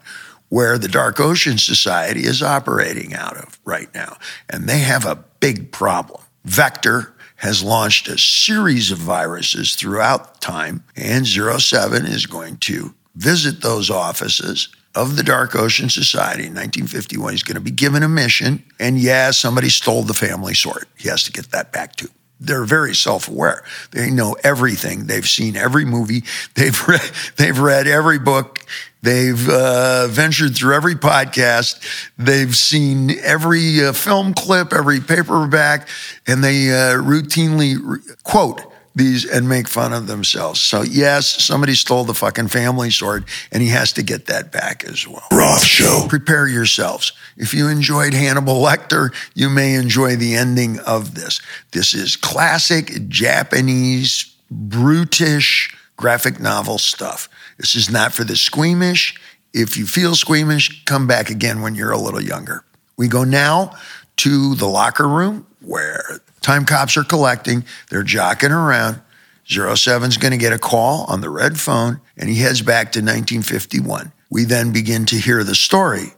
where 0.49 0.77
the 0.77 0.87
Dark 0.87 1.19
Ocean 1.19 1.57
Society 1.57 2.21
is 2.21 2.41
operating 2.41 3.13
out 3.13 3.37
of 3.37 3.59
right 3.63 3.93
now. 3.93 4.17
And 4.49 4.67
they 4.67 4.79
have 4.79 5.05
a 5.05 5.23
big 5.39 5.71
problem. 5.71 6.21
Vektor 6.45 7.13
has 7.37 7.63
launched 7.63 8.07
a 8.07 8.17
series 8.17 8.91
of 8.91 8.97
viruses 8.97 9.75
throughout 9.75 10.41
time, 10.41 10.83
and 10.95 11.27
07 11.27 12.05
is 12.05 12.25
going 12.25 12.57
to 12.57 12.93
visit 13.15 13.61
those 13.61 13.89
offices 13.89 14.69
of 14.95 15.15
the 15.15 15.23
Dark 15.23 15.55
Ocean 15.55 15.89
Society 15.89 16.43
in 16.43 16.53
1951. 16.53 17.33
He's 17.33 17.43
going 17.43 17.55
to 17.55 17.61
be 17.61 17.71
given 17.71 18.03
a 18.03 18.09
mission. 18.09 18.63
And 18.79 18.99
yeah, 18.99 19.31
somebody 19.31 19.69
stole 19.69 20.03
the 20.03 20.13
family 20.13 20.53
sword. 20.53 20.85
He 20.97 21.09
has 21.09 21.23
to 21.23 21.31
get 21.31 21.51
that 21.51 21.71
back 21.71 21.95
too. 21.95 22.09
They're 22.39 22.65
very 22.65 22.93
self-aware. 22.93 23.63
They 23.91 24.09
know 24.09 24.35
everything. 24.43 25.07
They've 25.07 25.27
seen 25.27 25.55
every 25.55 25.85
movie. 25.85 26.23
They've 26.55 26.87
read, 26.87 27.11
they've 27.37 27.57
read 27.57 27.87
every 27.87 28.19
book. 28.19 28.65
They've 29.01 29.49
uh, 29.49 30.07
ventured 30.07 30.55
through 30.55 30.75
every 30.75 30.95
podcast. 30.95 32.11
They've 32.17 32.55
seen 32.55 33.11
every 33.21 33.83
uh, 33.85 33.93
film 33.93 34.33
clip, 34.33 34.73
every 34.73 34.99
paperback, 35.01 35.87
and 36.25 36.43
they 36.43 36.69
uh, 36.69 36.95
routinely 36.95 37.77
re- 37.81 37.99
quote 38.23 38.61
these 38.95 39.25
and 39.25 39.49
make 39.49 39.67
fun 39.67 39.93
of 39.93 40.07
themselves. 40.07 40.61
So 40.61 40.81
yes, 40.81 41.43
somebody 41.43 41.73
stole 41.73 42.03
the 42.03 42.13
fucking 42.13 42.49
family 42.49 42.91
sword 42.91 43.25
and 43.51 43.63
he 43.63 43.69
has 43.69 43.93
to 43.93 44.03
get 44.03 44.27
that 44.27 44.51
back 44.51 44.83
as 44.83 45.07
well. 45.07 45.27
Roth 45.31 45.63
Show. 45.63 46.05
Prepare 46.07 46.47
yourselves. 46.47 47.11
If 47.35 47.53
you 47.53 47.67
enjoyed 47.67 48.13
Hannibal 48.13 48.61
Lecter, 48.61 49.13
you 49.33 49.49
may 49.49 49.75
enjoy 49.75 50.15
the 50.15 50.35
ending 50.35 50.79
of 50.79 51.15
this. 51.15 51.41
This 51.71 51.93
is 51.93 52.15
classic 52.15 53.07
Japanese, 53.07 54.35
brutish 54.51 55.75
graphic 55.95 56.39
novel 56.39 56.77
stuff. 56.77 57.29
This 57.57 57.75
is 57.75 57.89
not 57.89 58.13
for 58.13 58.23
the 58.23 58.35
squeamish. 58.35 59.15
If 59.53 59.77
you 59.77 59.85
feel 59.85 60.15
squeamish, 60.15 60.83
come 60.85 61.07
back 61.07 61.29
again 61.29 61.61
when 61.61 61.75
you're 61.75 61.91
a 61.91 61.97
little 61.97 62.21
younger. 62.21 62.63
We 62.97 63.07
go 63.07 63.23
now 63.23 63.75
to 64.17 64.55
the 64.55 64.67
locker 64.67 65.07
room 65.07 65.47
where 65.61 66.19
Time 66.43 66.65
cops 66.65 66.95
are 66.97 67.03
collecting. 67.03 67.65
They're 67.89 68.03
jocking 68.03 68.51
around. 68.51 69.01
07's 69.47 70.17
going 70.17 70.31
to 70.31 70.37
get 70.37 70.53
a 70.53 70.59
call 70.59 71.05
on 71.05 71.21
the 71.21 71.29
red 71.29 71.59
phone, 71.59 71.99
and 72.17 72.29
he 72.29 72.35
heads 72.35 72.61
back 72.61 72.91
to 72.91 72.99
1951. 72.99 74.11
We 74.29 74.43
then 74.43 74.71
begin 74.71 75.05
to 75.07 75.15
hear 75.15 75.43
the 75.43 75.55
story 75.55 76.13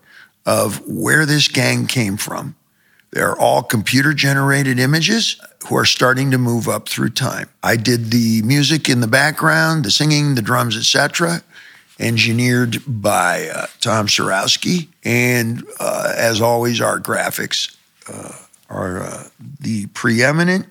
of 0.45 0.85
where 0.87 1.25
this 1.25 1.47
gang 1.47 1.87
came 1.87 2.17
from. 2.17 2.55
They're 3.11 3.37
all 3.37 3.63
computer 3.63 4.13
generated 4.13 4.79
images 4.79 5.39
who 5.67 5.77
are 5.77 5.85
starting 5.85 6.31
to 6.31 6.37
move 6.37 6.67
up 6.67 6.89
through 6.89 7.09
time. 7.09 7.49
I 7.63 7.77
did 7.77 8.11
the 8.11 8.41
music 8.41 8.89
in 8.89 9.01
the 9.01 9.07
background, 9.07 9.85
the 9.85 9.91
singing, 9.91 10.35
the 10.35 10.41
drums, 10.41 10.77
etc., 10.77 11.41
engineered 11.99 12.77
by 12.87 13.47
uh, 13.47 13.67
Tom 13.79 14.07
Sarowski, 14.07 14.89
and 15.03 15.63
uh, 15.79 16.13
as 16.15 16.41
always, 16.41 16.81
our 16.81 16.99
graphics. 16.99 17.75
Uh, 18.11 18.44
are 18.69 19.01
uh, 19.01 19.23
the 19.59 19.87
preeminent. 19.87 20.67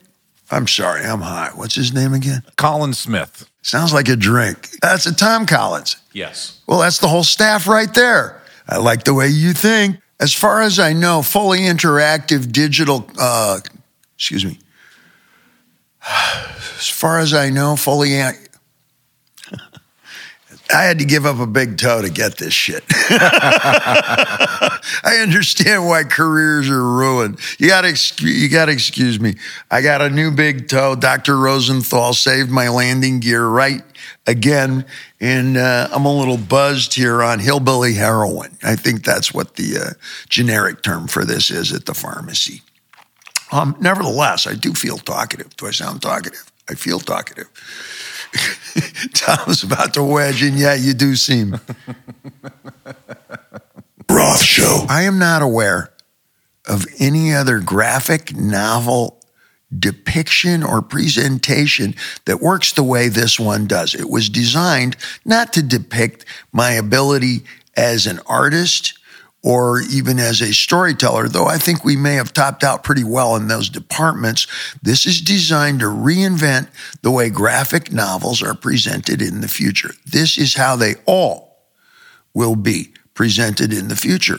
I'm 0.50 0.66
sorry, 0.66 1.02
I'm 1.02 1.20
high. 1.20 1.50
What's 1.54 1.74
his 1.74 1.92
name 1.92 2.12
again? 2.12 2.42
Colin 2.56 2.92
Smith. 2.92 3.48
Sounds 3.62 3.92
like 3.92 4.08
a 4.08 4.16
drink. 4.16 4.68
That's 4.82 5.06
a 5.06 5.14
Tom 5.14 5.46
Collins. 5.46 5.96
Yes. 6.12 6.60
Well, 6.66 6.80
that's 6.80 6.98
the 6.98 7.08
whole 7.08 7.24
staff 7.24 7.66
right 7.66 7.92
there. 7.94 8.42
I 8.68 8.76
like 8.76 9.04
the 9.04 9.14
way 9.14 9.28
you 9.28 9.52
think. 9.52 9.96
As 10.20 10.32
far 10.32 10.62
as 10.62 10.78
I 10.78 10.92
know, 10.92 11.22
fully 11.22 11.60
interactive 11.60 12.52
digital, 12.52 13.10
uh, 13.18 13.60
excuse 14.16 14.44
me. 14.44 14.58
As 16.76 16.88
far 16.88 17.18
as 17.18 17.32
I 17.32 17.48
know, 17.50 17.76
fully 17.76 18.10
I 20.72 20.84
had 20.84 20.98
to 21.00 21.04
give 21.04 21.26
up 21.26 21.38
a 21.38 21.46
big 21.46 21.76
toe 21.76 22.00
to 22.00 22.08
get 22.08 22.38
this 22.38 22.54
shit. 22.54 22.82
I 22.90 24.78
understand 25.22 25.86
why 25.86 26.04
careers 26.04 26.70
are 26.70 26.82
ruined. 26.82 27.38
You 27.58 27.68
got 27.68 27.82
to 27.82 28.26
you 28.26 28.48
got 28.48 28.64
to 28.66 28.72
excuse 28.72 29.20
me. 29.20 29.34
I 29.70 29.82
got 29.82 30.00
a 30.00 30.08
new 30.08 30.30
big 30.30 30.68
toe. 30.68 30.96
Dr. 30.96 31.36
Rosenthal 31.36 32.14
saved 32.14 32.50
my 32.50 32.70
landing 32.70 33.20
gear 33.20 33.46
right 33.46 33.82
again, 34.26 34.86
and 35.20 35.58
uh, 35.58 35.88
I'm 35.92 36.06
a 36.06 36.12
little 36.12 36.38
buzzed 36.38 36.94
here 36.94 37.22
on 37.22 37.40
hillbilly 37.40 37.92
heroin. 37.94 38.56
I 38.62 38.76
think 38.76 39.04
that's 39.04 39.34
what 39.34 39.56
the 39.56 39.78
uh, 39.78 39.90
generic 40.30 40.82
term 40.82 41.08
for 41.08 41.26
this 41.26 41.50
is 41.50 41.72
at 41.72 41.84
the 41.84 41.94
pharmacy. 41.94 42.62
Um, 43.52 43.76
nevertheless, 43.80 44.46
I 44.46 44.54
do 44.54 44.72
feel 44.72 44.96
talkative. 44.96 45.54
Do 45.56 45.66
I 45.66 45.72
sound 45.72 46.00
talkative? 46.00 46.50
I 46.68 46.74
feel 46.74 46.98
talkative. 46.98 47.48
Tom's 49.14 49.62
about 49.62 49.94
to 49.94 50.02
wedge, 50.02 50.42
and 50.42 50.58
yeah, 50.58 50.74
you 50.74 50.94
do 50.94 51.16
seem. 51.16 51.60
Roth 54.10 54.42
Show. 54.42 54.86
I 54.88 55.02
am 55.02 55.18
not 55.18 55.42
aware 55.42 55.92
of 56.66 56.86
any 56.98 57.34
other 57.34 57.60
graphic 57.60 58.34
novel 58.34 59.20
depiction 59.76 60.62
or 60.62 60.80
presentation 60.82 61.94
that 62.26 62.40
works 62.40 62.72
the 62.72 62.82
way 62.82 63.08
this 63.08 63.40
one 63.40 63.66
does. 63.66 63.94
It 63.94 64.08
was 64.08 64.28
designed 64.28 64.96
not 65.24 65.52
to 65.54 65.62
depict 65.62 66.24
my 66.52 66.72
ability 66.72 67.44
as 67.76 68.06
an 68.06 68.20
artist 68.26 68.98
or 69.44 69.82
even 69.82 70.18
as 70.18 70.40
a 70.40 70.54
storyteller, 70.54 71.28
though 71.28 71.44
I 71.46 71.58
think 71.58 71.84
we 71.84 71.96
may 71.96 72.14
have 72.14 72.32
topped 72.32 72.64
out 72.64 72.82
pretty 72.82 73.04
well 73.04 73.36
in 73.36 73.46
those 73.46 73.68
departments. 73.68 74.46
This 74.82 75.04
is 75.04 75.20
designed 75.20 75.80
to 75.80 75.86
reinvent 75.86 76.68
the 77.02 77.10
way 77.10 77.28
graphic 77.28 77.92
novels 77.92 78.42
are 78.42 78.54
presented 78.54 79.20
in 79.20 79.42
the 79.42 79.48
future. 79.48 79.90
This 80.06 80.38
is 80.38 80.54
how 80.54 80.76
they 80.76 80.94
all 81.04 81.58
will 82.32 82.56
be 82.56 82.94
presented 83.12 83.72
in 83.72 83.88
the 83.88 83.96
future. 83.96 84.38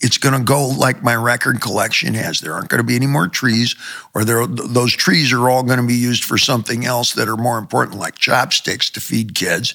It's 0.00 0.18
going 0.18 0.36
to 0.36 0.44
go 0.44 0.66
like 0.66 1.02
my 1.02 1.14
record 1.14 1.60
collection 1.60 2.14
has. 2.14 2.40
There 2.40 2.54
aren't 2.54 2.68
going 2.68 2.82
to 2.82 2.86
be 2.86 2.96
any 2.96 3.06
more 3.06 3.28
trees, 3.28 3.76
or 4.14 4.24
there, 4.24 4.46
those 4.46 4.94
trees 4.94 5.32
are 5.32 5.48
all 5.48 5.62
going 5.62 5.80
to 5.80 5.86
be 5.86 5.94
used 5.94 6.24
for 6.24 6.38
something 6.38 6.84
else 6.84 7.12
that 7.12 7.28
are 7.28 7.36
more 7.36 7.58
important, 7.58 8.00
like 8.00 8.16
chopsticks 8.16 8.90
to 8.90 9.00
feed 9.00 9.36
kids. 9.36 9.74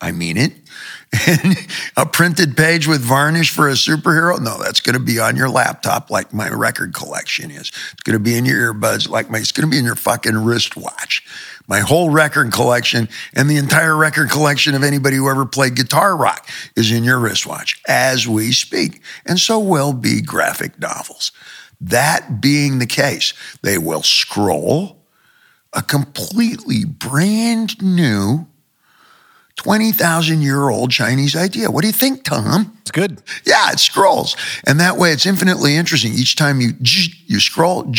I 0.00 0.12
mean 0.12 0.36
it. 0.36 0.52
And 1.28 1.56
a 1.96 2.04
printed 2.04 2.56
page 2.56 2.86
with 2.86 3.00
varnish 3.00 3.50
for 3.50 3.68
a 3.68 3.72
superhero? 3.72 4.38
No, 4.38 4.58
that's 4.58 4.80
going 4.80 4.94
to 4.94 5.02
be 5.02 5.18
on 5.18 5.34
your 5.34 5.48
laptop 5.48 6.10
like 6.10 6.34
my 6.34 6.50
record 6.50 6.92
collection 6.92 7.50
is. 7.50 7.72
It's 7.92 8.02
going 8.02 8.18
to 8.18 8.22
be 8.22 8.36
in 8.36 8.44
your 8.44 8.74
earbuds 8.74 9.08
like 9.08 9.30
my, 9.30 9.38
it's 9.38 9.52
going 9.52 9.66
to 9.66 9.70
be 9.70 9.78
in 9.78 9.84
your 9.84 9.94
fucking 9.94 10.36
wristwatch. 10.36 11.22
My 11.68 11.80
whole 11.80 12.10
record 12.10 12.52
collection 12.52 13.08
and 13.34 13.48
the 13.48 13.56
entire 13.56 13.96
record 13.96 14.30
collection 14.30 14.74
of 14.74 14.82
anybody 14.82 15.16
who 15.16 15.30
ever 15.30 15.46
played 15.46 15.76
guitar 15.76 16.16
rock 16.16 16.48
is 16.76 16.92
in 16.92 17.02
your 17.02 17.18
wristwatch 17.18 17.80
as 17.88 18.28
we 18.28 18.52
speak. 18.52 19.00
And 19.24 19.38
so 19.38 19.58
will 19.58 19.92
be 19.92 20.20
graphic 20.20 20.78
novels. 20.78 21.32
That 21.80 22.40
being 22.40 22.78
the 22.78 22.86
case, 22.86 23.32
they 23.62 23.78
will 23.78 24.02
scroll 24.02 24.98
a 25.72 25.82
completely 25.82 26.84
brand 26.84 27.82
new 27.82 28.46
20,000 29.56 30.42
year 30.42 30.68
old 30.68 30.90
Chinese 30.90 31.34
idea. 31.34 31.70
What 31.70 31.80
do 31.82 31.88
you 31.88 31.92
think, 31.92 32.24
Tom? 32.24 32.76
It's 32.82 32.90
good. 32.90 33.22
Yeah, 33.44 33.72
it 33.72 33.80
scrolls. 33.80 34.36
And 34.66 34.78
that 34.80 34.96
way 34.96 35.12
it's 35.12 35.26
infinitely 35.26 35.76
interesting. 35.76 36.12
Each 36.12 36.36
time 36.36 36.60
you, 36.60 36.72
you 36.80 37.40
scroll, 37.40 37.92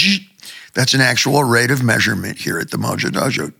that's 0.73 0.93
an 0.93 1.01
actual 1.01 1.43
rate 1.43 1.71
of 1.71 1.83
measurement 1.83 2.37
here 2.37 2.59
at 2.59 2.71
the 2.71 2.77
Mojo 2.77 3.09
Dojo. 3.09 3.51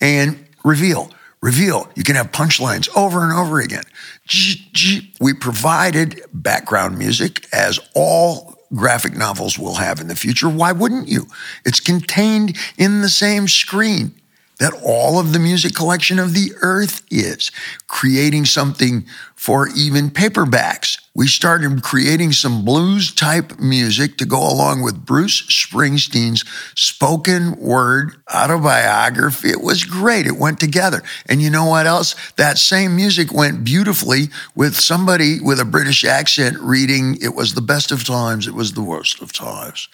And 0.00 0.44
reveal, 0.64 1.10
reveal. 1.42 1.88
You 1.94 2.02
can 2.02 2.16
have 2.16 2.32
punchlines 2.32 2.88
over 2.96 3.22
and 3.22 3.32
over 3.32 3.60
again. 3.60 3.84
We 5.20 5.34
provided 5.34 6.22
background 6.32 6.98
music 6.98 7.46
as 7.52 7.78
all 7.94 8.56
graphic 8.74 9.16
novels 9.16 9.58
will 9.58 9.76
have 9.76 10.00
in 10.00 10.08
the 10.08 10.16
future. 10.16 10.48
Why 10.48 10.72
wouldn't 10.72 11.08
you? 11.08 11.26
It's 11.64 11.80
contained 11.80 12.56
in 12.76 13.02
the 13.02 13.08
same 13.08 13.46
screen 13.46 14.14
that 14.58 14.72
all 14.82 15.18
of 15.18 15.32
the 15.32 15.38
music 15.38 15.74
collection 15.74 16.18
of 16.18 16.32
the 16.32 16.52
earth 16.62 17.02
is, 17.10 17.50
creating 17.88 18.44
something 18.46 19.04
for 19.34 19.68
even 19.76 20.10
paperbacks. 20.10 20.98
We 21.14 21.28
started 21.28 21.82
creating 21.82 22.32
some 22.32 22.64
blues 22.64 23.14
type 23.14 23.58
music 23.58 24.16
to 24.18 24.24
go 24.24 24.38
along 24.38 24.82
with 24.82 25.04
Bruce 25.04 25.42
Springsteen's 25.42 26.44
spoken 26.74 27.56
word 27.56 28.16
autobiography. 28.34 29.50
It 29.50 29.62
was 29.62 29.84
great. 29.84 30.26
It 30.26 30.38
went 30.38 30.58
together. 30.58 31.02
And 31.26 31.42
you 31.42 31.50
know 31.50 31.66
what 31.66 31.86
else? 31.86 32.14
That 32.36 32.58
same 32.58 32.96
music 32.96 33.32
went 33.32 33.62
beautifully 33.62 34.28
with 34.54 34.74
somebody 34.74 35.38
with 35.40 35.60
a 35.60 35.64
British 35.64 36.04
accent 36.04 36.58
reading, 36.60 37.18
It 37.20 37.34
was 37.34 37.54
the 37.54 37.60
best 37.60 37.92
of 37.92 38.04
times, 38.04 38.46
it 38.46 38.54
was 38.54 38.72
the 38.72 38.82
worst 38.82 39.20
of 39.20 39.32
times 39.32 39.88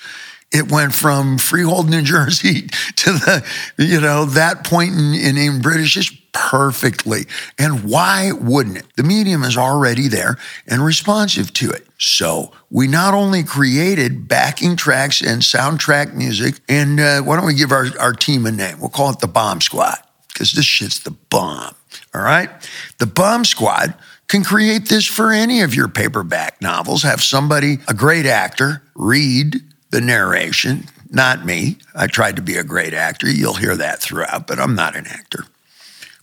it 0.53 0.71
went 0.71 0.95
from 0.95 1.39
Freehold, 1.39 1.89
New 1.89 2.03
Jersey 2.03 2.63
to 2.97 3.13
the, 3.13 3.45
you 3.79 4.01
know, 4.01 4.27
that 4.27 4.65
point 4.65 4.93
in, 4.95 5.37
in, 5.37 5.63
British 5.63 5.95
history 5.95 6.19
perfectly. 6.33 7.27
And 7.59 7.85
why 7.85 8.33
wouldn't 8.33 8.79
it? 8.79 8.87
The 8.97 9.03
medium 9.03 9.43
is 9.43 9.57
already 9.57 10.09
there 10.09 10.39
and 10.67 10.85
responsive 10.85 11.53
to 11.55 11.71
it. 11.71 11.87
So 11.99 12.53
we 12.71 12.89
not 12.89 13.15
only 13.15 13.43
created 13.43 14.29
backing 14.29 14.77
tracks 14.77 15.21
and 15.21 15.43
soundtrack 15.43 16.15
music, 16.15 16.57
and 16.69 16.99
uh, 16.99 17.23
why 17.23 17.37
don't 17.37 17.47
we 17.47 17.55
give 17.55 17.73
our, 17.73 17.87
our 18.01 18.13
team 18.13 18.47
a 18.47 18.53
name? 18.53 18.81
We'll 18.81 18.91
call 18.91 19.11
it 19.11 19.21
the 19.21 19.29
Bomb 19.29 19.61
Squad 19.61 19.99
because 20.33 20.53
this 20.53 20.65
shit's 20.65 21.01
the 21.01 21.11
bomb. 21.11 21.75
All 22.15 22.23
right. 22.23 22.51
The 22.99 23.07
Bomb 23.07 23.45
Squad 23.45 23.95
can 24.29 24.43
create 24.43 24.89
this 24.89 25.07
for 25.07 25.31
any 25.33 25.61
of 25.61 25.75
your 25.75 25.89
paperback 25.89 26.63
novels. 26.63 27.03
Have 27.03 27.23
somebody, 27.23 27.79
a 27.89 27.95
great 27.95 28.25
actor, 28.25 28.83
read 28.95 29.63
the 29.93 30.01
narration, 30.01 30.89
not 31.11 31.45
me. 31.45 31.77
I 31.95 32.09
tried 32.09 32.37
to 32.37 32.43
be 32.43 32.57
a 32.57 32.65
great 32.65 32.95
actor. 32.95 33.31
You'll 33.31 33.55
hear 33.55 33.77
that 33.77 34.01
throughout, 34.01 34.47
but 34.47 34.59
I'm 34.59 34.75
not 34.75 34.97
an 34.97 35.07
actor. 35.07 35.45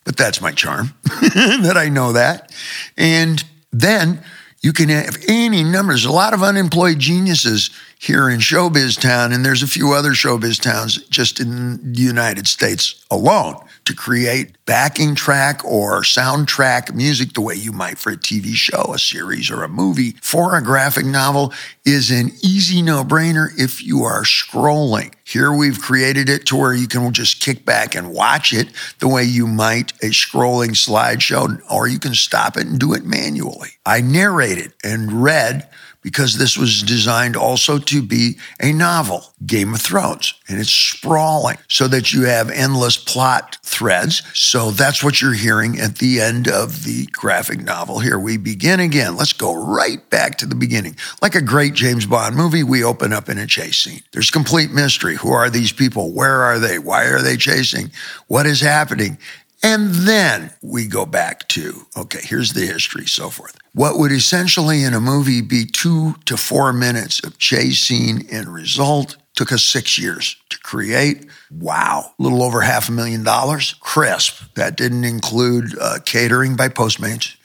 But 0.04 0.18
that's 0.18 0.42
my 0.42 0.52
charm, 0.52 0.94
that 1.04 1.76
I 1.78 1.88
know 1.88 2.14
that. 2.14 2.52
And 2.98 3.44
then 3.72 4.24
you 4.62 4.74
can 4.74 4.90
have 4.90 5.18
any 5.28 5.64
numbers. 5.64 6.04
A 6.04 6.12
lot 6.12 6.34
of 6.34 6.42
unemployed 6.42 7.00
geniuses 7.00 7.70
here 8.00 8.28
in 8.30 8.40
showbiz 8.40 9.00
town, 9.00 9.32
and 9.32 9.46
there's 9.46 9.64
a 9.64 9.68
few 9.68 9.94
other 9.94 10.12
showbiz 10.12 10.60
towns 10.60 10.98
just 11.08 11.40
in 11.40 11.94
the 11.94 12.02
United 12.02 12.48
States 12.48 13.06
alone 13.12 13.56
to 13.90 13.96
create 13.96 14.56
backing 14.66 15.16
track 15.16 15.66
or 15.66 16.02
soundtrack 16.02 16.94
music 16.94 17.34
the 17.34 17.42
way 17.42 17.56
you 17.56 17.72
might 17.72 17.98
for 17.98 18.12
a 18.12 18.16
TV 18.16 18.54
show, 18.54 18.94
a 18.94 19.00
series, 19.00 19.50
or 19.50 19.64
a 19.64 19.68
movie 19.68 20.12
for 20.22 20.56
a 20.56 20.64
graphic 20.64 21.08
novel 21.08 21.52
is 21.86 22.12
an 22.12 22.30
easy 22.44 22.84
no 22.84 23.04
brainer 23.04 23.48
if 23.58 23.84
you 23.84 24.04
are 24.04 24.22
scrolling. 24.22 25.12
Here 25.24 25.52
we've 25.52 25.82
created 25.82 26.30
it 26.30 26.46
to 26.48 26.56
where 26.56 26.76
you 26.76 26.88
can 26.88 27.12
just 27.14 27.42
kick 27.42 27.66
back 27.66 27.96
and 27.96 28.14
watch 28.14 28.54
it 28.54 28.70
the 29.00 29.08
way 29.08 29.24
you 29.24 29.48
might 29.48 29.92
a 30.04 30.12
scrolling 30.12 30.76
slideshow, 30.76 31.60
or 31.72 31.88
you 31.88 31.98
can 31.98 32.14
stop 32.14 32.56
it 32.56 32.68
and 32.68 32.80
do 32.80 32.94
it 32.94 33.06
manually. 33.06 33.70
I 33.88 34.02
narrated 34.02 34.74
and 34.84 35.24
read 35.24 35.68
because 36.02 36.38
this 36.38 36.58
was 36.58 36.82
designed 36.82 37.36
also 37.36 37.78
to 37.78 38.02
be 38.02 38.38
a 38.60 38.72
novel, 38.72 39.34
Game 39.46 39.74
of 39.74 39.82
Thrones, 39.82 40.34
and 40.48 40.60
it's 40.60 40.72
sprawling 40.72 41.58
so 41.68 41.88
that 41.88 42.14
you 42.14 42.24
have 42.24 42.50
endless 42.50 42.98
plot 42.98 43.58
threads. 43.64 44.24
So 44.34 44.72
that's 44.72 45.04
what 45.04 45.22
you're 45.22 45.34
hearing 45.34 45.80
at 45.80 45.98
the 45.98 46.22
end 46.22 46.48
of 46.48 46.86
the 46.86 47.06
graphic 47.08 47.62
novel. 47.62 48.00
Here 48.00 48.20
we 48.20 48.38
begin 48.38 48.80
again. 48.80 49.18
Let's 49.18 49.34
go 49.34 49.54
right 49.54 50.08
back 50.10 50.38
to 50.38 50.46
the 50.46 50.56
beginning. 50.56 50.96
Like 51.22 51.36
a 51.36 51.42
great 51.42 51.74
James 51.74 52.06
Bond 52.06 52.36
movie, 52.36 52.64
we 52.64 52.84
open 52.84 53.14
up 53.14 53.30
in 53.30 53.38
a 53.38 53.48
chase 53.48 53.78
scene. 53.78 54.02
There's 54.12 54.32
complete 54.32 54.72
mystery. 54.72 55.16
Who 55.16 55.32
are 55.32 55.50
these 55.50 55.72
people? 55.72 56.14
Where 56.14 56.42
are 56.42 56.60
they? 56.60 56.80
Why 56.80 57.06
are 57.06 57.22
they 57.22 57.38
chasing? 57.38 57.92
What 58.28 58.46
is 58.46 58.62
happening? 58.62 59.18
And 59.62 59.94
then 59.94 60.52
we 60.62 60.88
go 60.88 61.06
back 61.06 61.48
to, 61.50 61.86
okay, 61.98 62.22
here's 62.22 62.54
the 62.54 62.66
history, 62.66 63.06
so 63.06 63.30
forth. 63.30 63.58
What 63.74 63.98
would 63.98 64.12
essentially 64.12 64.84
in 64.84 64.94
a 64.94 65.02
movie 65.02 65.42
be 65.42 65.66
two 65.66 66.16
to 66.26 66.38
four 66.38 66.72
minutes 66.72 67.22
of 67.24 67.38
chase 67.38 67.80
scene 67.80 68.26
and 68.32 68.48
result 68.48 69.18
took 69.40 69.54
us 69.54 69.64
six 69.64 69.98
years 69.98 70.36
to 70.50 70.60
create. 70.60 71.26
Wow. 71.50 72.12
A 72.20 72.22
little 72.22 72.44
over 72.44 72.60
half 72.60 72.90
a 72.90 72.92
million 72.92 73.24
dollars. 73.24 73.74
Crisp. 73.80 74.54
That 74.56 74.76
didn't 74.76 75.06
include 75.06 75.78
uh, 75.80 76.00
catering 76.06 76.58
by 76.58 76.68
Postmates. 76.68 77.38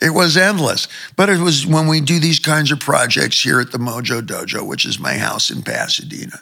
It 0.00 0.10
was 0.10 0.36
endless. 0.36 0.88
But 1.16 1.30
it 1.30 1.38
was 1.38 1.66
when 1.66 1.86
we 1.86 2.00
do 2.00 2.20
these 2.20 2.38
kinds 2.38 2.70
of 2.70 2.80
projects 2.80 3.42
here 3.42 3.60
at 3.60 3.72
the 3.72 3.78
Mojo 3.78 4.20
Dojo, 4.20 4.66
which 4.66 4.84
is 4.84 4.98
my 4.98 5.14
house 5.14 5.50
in 5.50 5.62
Pasadena. 5.62 6.40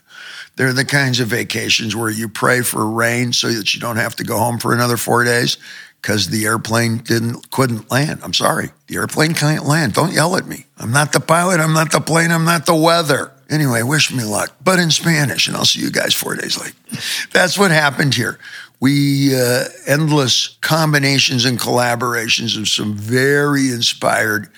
They're 0.57 0.73
the 0.73 0.85
kinds 0.85 1.21
of 1.21 1.29
vacations 1.29 1.97
where 1.97 2.11
you 2.11 2.29
pray 2.29 2.63
for 2.63 2.89
rain 2.89 3.33
so 3.33 3.53
that 3.53 3.75
you 3.75 3.81
don't 3.81 3.97
have 3.97 4.17
to 4.17 4.25
go 4.25 4.39
home 4.39 4.59
for 4.59 4.73
another 4.73 4.97
four 4.97 5.25
days 5.25 5.57
because 6.01 6.29
the 6.29 6.45
airplane 6.45 6.99
didn't 6.99 7.51
couldn't 7.51 7.91
land. 7.91 8.21
I'm 8.23 8.35
sorry. 8.35 8.71
The 8.89 8.97
airplane 8.97 9.35
can't 9.35 9.65
land. 9.65 9.95
Don't 9.95 10.13
yell 10.13 10.37
at 10.37 10.47
me. 10.47 10.67
I'm 10.77 10.93
not 10.93 11.13
the 11.13 11.21
pilot. 11.21 11.61
I'm 11.61 11.73
not 11.73 11.93
the 11.93 12.01
plane. 12.01 12.31
I'm 12.31 12.45
not 12.45 12.67
the 12.67 12.75
weather. 12.75 13.33
Anyway, 13.51 13.83
wish 13.83 14.13
me 14.13 14.25
luck, 14.25 14.55
but 14.63 14.79
in 14.79 14.91
Spanish, 14.91 15.49
and 15.49 15.57
I'll 15.57 15.65
see 15.65 15.81
you 15.81 15.91
guys 15.91 16.15
four 16.15 16.35
days 16.35 16.61
late. 16.61 16.75
That's 17.33 17.59
what 17.59 17.71
happened 17.71 18.15
here. 18.15 18.39
We 18.85 19.35
uh, 19.35 19.65
endless 19.87 20.59
combinations 20.61 21.47
and 21.47 21.59
collaborations 21.59 22.61
of 22.61 22.69
some 22.69 22.93
very 22.93 23.71
inspired 23.71 24.51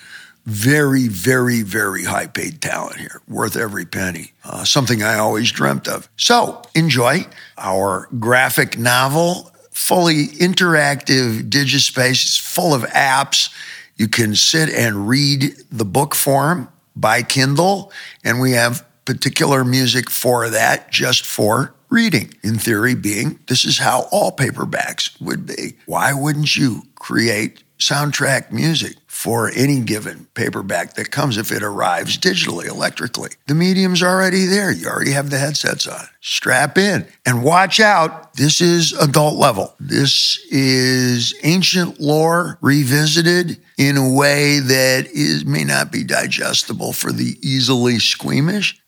very, 0.43 1.07
very, 1.07 1.61
very 1.61 2.03
high 2.03 2.27
paid 2.27 2.61
talent 2.61 2.97
here, 2.97 3.21
worth 3.29 3.55
every 3.55 3.85
penny. 3.85 4.33
Uh, 4.43 4.65
something 4.65 5.01
I 5.01 5.17
always 5.17 5.49
dreamt 5.49 5.87
of. 5.87 6.09
So 6.17 6.61
enjoy 6.75 7.25
our 7.57 8.09
graphic 8.19 8.77
novel, 8.77 9.49
fully 9.71 10.27
interactive 10.27 11.49
digispace. 11.49 12.23
It's 12.23 12.37
full 12.37 12.73
of 12.73 12.83
apps. 12.83 13.49
You 13.95 14.09
can 14.09 14.35
sit 14.35 14.67
and 14.67 15.07
read 15.07 15.55
the 15.71 15.85
book 15.85 16.15
form 16.15 16.67
by 16.97 17.23
Kindle, 17.23 17.93
and 18.25 18.41
we 18.41 18.51
have 18.51 18.85
particular 19.05 19.63
music 19.63 20.09
for 20.09 20.49
that 20.49 20.91
just 20.91 21.25
for 21.25 21.73
reading. 21.89 22.33
In 22.43 22.57
theory, 22.57 22.95
being 22.95 23.39
this 23.47 23.65
is 23.65 23.77
how 23.77 24.07
all 24.11 24.31
paperbacks 24.31 25.19
would 25.21 25.45
be. 25.45 25.77
Why 25.85 26.13
wouldn't 26.13 26.55
you 26.55 26.83
create 26.95 27.63
soundtrack 27.79 28.51
music 28.51 28.95
for 29.07 29.49
any 29.55 29.79
given 29.79 30.27
paperback 30.33 30.93
that 30.93 31.11
comes 31.11 31.37
if 31.37 31.51
it 31.51 31.63
arrives 31.63 32.17
digitally, 32.17 32.67
electrically. 32.67 33.31
The 33.47 33.55
medium's 33.55 34.03
already 34.03 34.45
there. 34.45 34.71
You 34.71 34.87
already 34.87 35.11
have 35.11 35.29
the 35.29 35.37
headsets 35.37 35.87
on. 35.87 36.05
Strap 36.21 36.77
in 36.77 37.07
and 37.25 37.43
watch 37.43 37.79
out. 37.79 38.33
This 38.35 38.61
is 38.61 38.93
adult 38.93 39.35
level. 39.35 39.73
This 39.79 40.37
is 40.51 41.33
ancient 41.43 41.99
lore 41.99 42.57
revisited 42.61 43.59
in 43.77 43.97
a 43.97 44.13
way 44.13 44.59
that 44.59 45.07
is 45.07 45.45
may 45.45 45.63
not 45.63 45.91
be 45.91 46.03
digestible 46.03 46.93
for 46.93 47.11
the 47.11 47.37
easily 47.41 47.99
squeamish. 47.99 48.79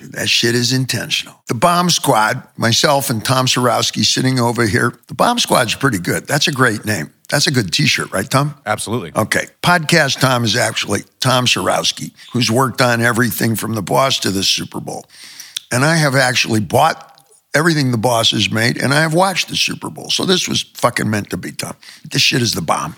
That 0.00 0.28
shit 0.28 0.54
is 0.54 0.72
intentional. 0.72 1.42
The 1.48 1.54
Bomb 1.54 1.90
Squad, 1.90 2.42
myself 2.56 3.10
and 3.10 3.24
Tom 3.24 3.46
Sarowski 3.46 4.04
sitting 4.04 4.38
over 4.38 4.66
here. 4.66 4.92
The 5.08 5.14
Bomb 5.14 5.38
Squad's 5.38 5.74
pretty 5.74 5.98
good. 5.98 6.26
That's 6.26 6.48
a 6.48 6.52
great 6.52 6.84
name. 6.84 7.12
That's 7.28 7.46
a 7.46 7.50
good 7.50 7.72
t-shirt, 7.72 8.12
right, 8.12 8.30
Tom? 8.30 8.54
Absolutely. 8.66 9.12
Okay. 9.16 9.46
Podcast 9.62 10.20
Tom 10.20 10.44
is 10.44 10.54
actually 10.54 11.00
Tom 11.20 11.46
Sarowski, 11.46 12.12
who's 12.32 12.50
worked 12.50 12.80
on 12.80 13.00
everything 13.00 13.56
from 13.56 13.74
the 13.74 13.82
boss 13.82 14.20
to 14.20 14.30
the 14.30 14.44
Super 14.44 14.80
Bowl. 14.80 15.06
And 15.72 15.84
I 15.84 15.96
have 15.96 16.14
actually 16.14 16.60
bought 16.60 17.20
everything 17.54 17.90
the 17.90 17.98
boss 17.98 18.30
has 18.30 18.50
made, 18.50 18.76
and 18.76 18.94
I 18.94 19.00
have 19.00 19.14
watched 19.14 19.48
the 19.48 19.56
Super 19.56 19.90
Bowl. 19.90 20.10
So 20.10 20.24
this 20.24 20.46
was 20.46 20.62
fucking 20.62 21.08
meant 21.10 21.30
to 21.30 21.36
be, 21.36 21.52
Tom. 21.52 21.74
This 22.08 22.22
shit 22.22 22.42
is 22.42 22.52
the 22.52 22.62
bomb. 22.62 22.94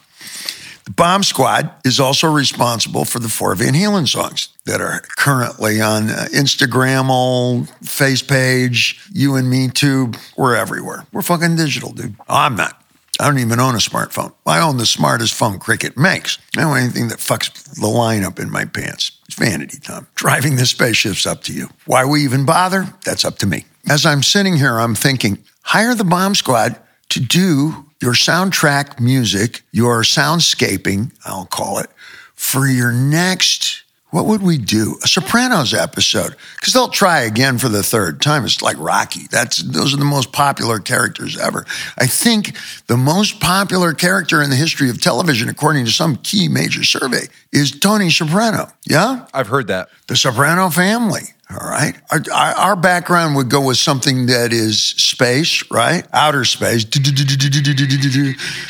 The 0.88 0.94
Bomb 0.94 1.22
Squad 1.22 1.70
is 1.84 2.00
also 2.00 2.32
responsible 2.32 3.04
for 3.04 3.18
the 3.18 3.28
four 3.28 3.54
Van 3.54 3.74
Halen 3.74 4.08
songs 4.08 4.48
that 4.64 4.80
are 4.80 5.02
currently 5.18 5.82
on 5.82 6.08
uh, 6.08 6.28
Instagram, 6.32 7.68
face 7.86 8.22
page, 8.22 8.98
you 9.12 9.36
and 9.36 9.50
me 9.50 9.68
too. 9.68 10.12
We're 10.38 10.56
everywhere. 10.56 11.04
We're 11.12 11.20
fucking 11.20 11.56
digital, 11.56 11.92
dude. 11.92 12.16
I'm 12.26 12.56
not. 12.56 12.82
I 13.20 13.26
don't 13.26 13.38
even 13.38 13.60
own 13.60 13.74
a 13.74 13.78
smartphone. 13.78 14.32
I 14.46 14.60
own 14.60 14.78
the 14.78 14.86
smartest 14.86 15.34
phone 15.34 15.58
Cricket 15.58 15.98
makes. 15.98 16.38
I 16.56 16.62
don't 16.62 16.78
anything 16.78 17.08
that 17.08 17.18
fucks 17.18 17.78
the 17.78 17.86
line 17.86 18.24
up 18.24 18.38
in 18.38 18.50
my 18.50 18.64
pants. 18.64 19.12
It's 19.26 19.34
vanity, 19.34 19.80
Tom. 19.80 20.06
Driving 20.14 20.56
the 20.56 20.64
spaceship's 20.64 21.26
up 21.26 21.42
to 21.42 21.52
you. 21.52 21.68
Why 21.84 22.06
we 22.06 22.24
even 22.24 22.46
bother? 22.46 22.86
That's 23.04 23.26
up 23.26 23.36
to 23.40 23.46
me. 23.46 23.66
As 23.90 24.06
I'm 24.06 24.22
sitting 24.22 24.56
here, 24.56 24.78
I'm 24.78 24.94
thinking, 24.94 25.44
hire 25.64 25.94
the 25.94 26.04
bomb 26.04 26.34
squad 26.34 26.80
to 27.10 27.20
do 27.20 27.87
your 28.00 28.12
soundtrack 28.12 29.00
music, 29.00 29.62
your 29.72 30.02
soundscaping, 30.02 31.12
I'll 31.24 31.46
call 31.46 31.78
it, 31.78 31.90
for 32.34 32.66
your 32.66 32.92
next 32.92 33.84
what 34.10 34.24
would 34.24 34.42
we 34.42 34.56
do? 34.56 34.96
A 35.04 35.08
Sopranos 35.08 35.74
episode. 35.74 36.34
Because 36.56 36.72
they'll 36.72 36.88
try 36.88 37.20
again 37.20 37.58
for 37.58 37.68
the 37.68 37.82
third 37.82 38.22
time. 38.22 38.44
It's 38.44 38.62
like 38.62 38.78
Rocky. 38.78 39.26
That's 39.30 39.58
those 39.58 39.92
are 39.92 39.98
the 39.98 40.04
most 40.04 40.32
popular 40.32 40.78
characters 40.78 41.36
ever. 41.36 41.66
I 41.98 42.06
think 42.06 42.56
the 42.86 42.96
most 42.96 43.38
popular 43.38 43.92
character 43.92 44.42
in 44.42 44.48
the 44.48 44.56
history 44.56 44.88
of 44.88 45.00
television, 45.00 45.50
according 45.50 45.84
to 45.84 45.90
some 45.90 46.16
key 46.16 46.48
major 46.48 46.84
survey, 46.84 47.26
is 47.52 47.70
Tony 47.70 48.08
Soprano. 48.08 48.70
Yeah? 48.86 49.26
I've 49.34 49.48
heard 49.48 49.66
that. 49.66 49.90
The 50.06 50.16
Soprano 50.16 50.70
family. 50.70 51.34
All 51.50 51.66
right. 51.66 51.94
Our, 52.10 52.22
our, 52.32 52.76
background 52.76 53.34
would 53.36 53.48
go 53.48 53.62
with 53.62 53.78
something 53.78 54.26
that 54.26 54.52
is 54.52 54.80
space, 54.80 55.64
right? 55.70 56.06
Outer 56.12 56.44
space. 56.44 56.84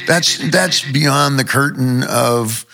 That's 0.07 0.51
that's 0.51 0.93
beyond 0.93 1.41
the 1.41 1.45
curtain 1.45 2.05
of 2.05 2.65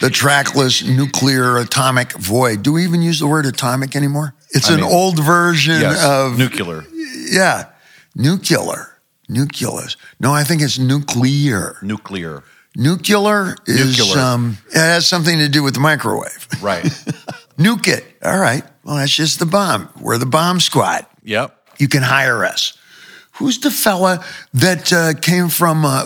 the 0.00 0.08
trackless 0.08 0.82
nuclear 0.82 1.58
atomic 1.58 2.12
void. 2.12 2.62
Do 2.62 2.72
we 2.72 2.84
even 2.84 3.02
use 3.02 3.18
the 3.18 3.26
word 3.26 3.44
atomic 3.44 3.94
anymore? 3.94 4.34
It's 4.50 4.70
I 4.70 4.74
an 4.74 4.80
mean, 4.80 4.90
old 4.90 5.22
version 5.22 5.82
yes, 5.82 6.02
of 6.02 6.38
nuclear. 6.38 6.84
Yeah, 7.30 7.64
nuclear. 8.14 8.88
Nucleus. 9.28 9.96
No, 10.18 10.32
I 10.32 10.44
think 10.44 10.62
it's 10.62 10.78
nuclear. 10.78 11.76
Nuclear. 11.82 12.42
Nuclear 12.74 13.54
is 13.66 13.98
nuclear. 13.98 14.22
Um, 14.22 14.58
it 14.70 14.78
has 14.78 15.06
something 15.06 15.38
to 15.38 15.48
do 15.48 15.62
with 15.62 15.74
the 15.74 15.80
microwave. 15.80 16.48
Right. 16.62 16.84
Nuke 17.58 17.88
it. 17.88 18.04
All 18.22 18.38
right. 18.38 18.64
Well, 18.84 18.96
that's 18.96 19.14
just 19.14 19.38
the 19.38 19.46
bomb. 19.46 19.88
We're 20.00 20.18
the 20.18 20.26
bomb 20.26 20.60
squad. 20.60 21.06
Yep. 21.22 21.56
You 21.78 21.88
can 21.88 22.02
hire 22.02 22.44
us. 22.44 22.76
Who's 23.36 23.58
the 23.58 23.70
fella 23.70 24.24
that 24.52 24.92
uh, 24.92 25.14
came 25.18 25.48
from 25.48 25.84
uh, 25.84 26.04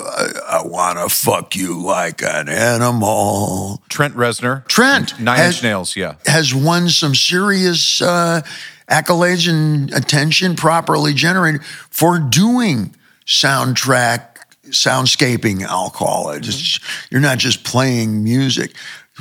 I 0.49 0.63
wanna 0.65 1.09
fuck 1.09 1.57
you 1.57 1.83
like 1.83 2.23
an 2.23 2.49
animal? 2.49 3.83
Trent 3.89 4.15
Reznor. 4.15 4.67
Trent. 4.69 5.19
Nine 5.19 5.37
has, 5.37 5.57
Inch 5.57 5.63
Nails, 5.65 5.97
yeah. 5.97 6.15
Has 6.27 6.55
won 6.55 6.89
some 6.89 7.15
serious 7.15 8.01
uh, 8.01 8.43
accolades 8.89 9.49
and 9.51 9.93
attention 9.93 10.55
properly 10.55 11.15
generated 11.15 11.65
for 11.65 12.19
doing 12.21 12.95
soundtrack, 13.27 14.37
soundscaping, 14.67 15.65
I'll 15.65 15.91
call 15.91 16.31
it. 16.31 16.47
You're 17.11 17.21
not 17.21 17.39
just 17.39 17.65
playing 17.65 18.23
music. 18.23 18.73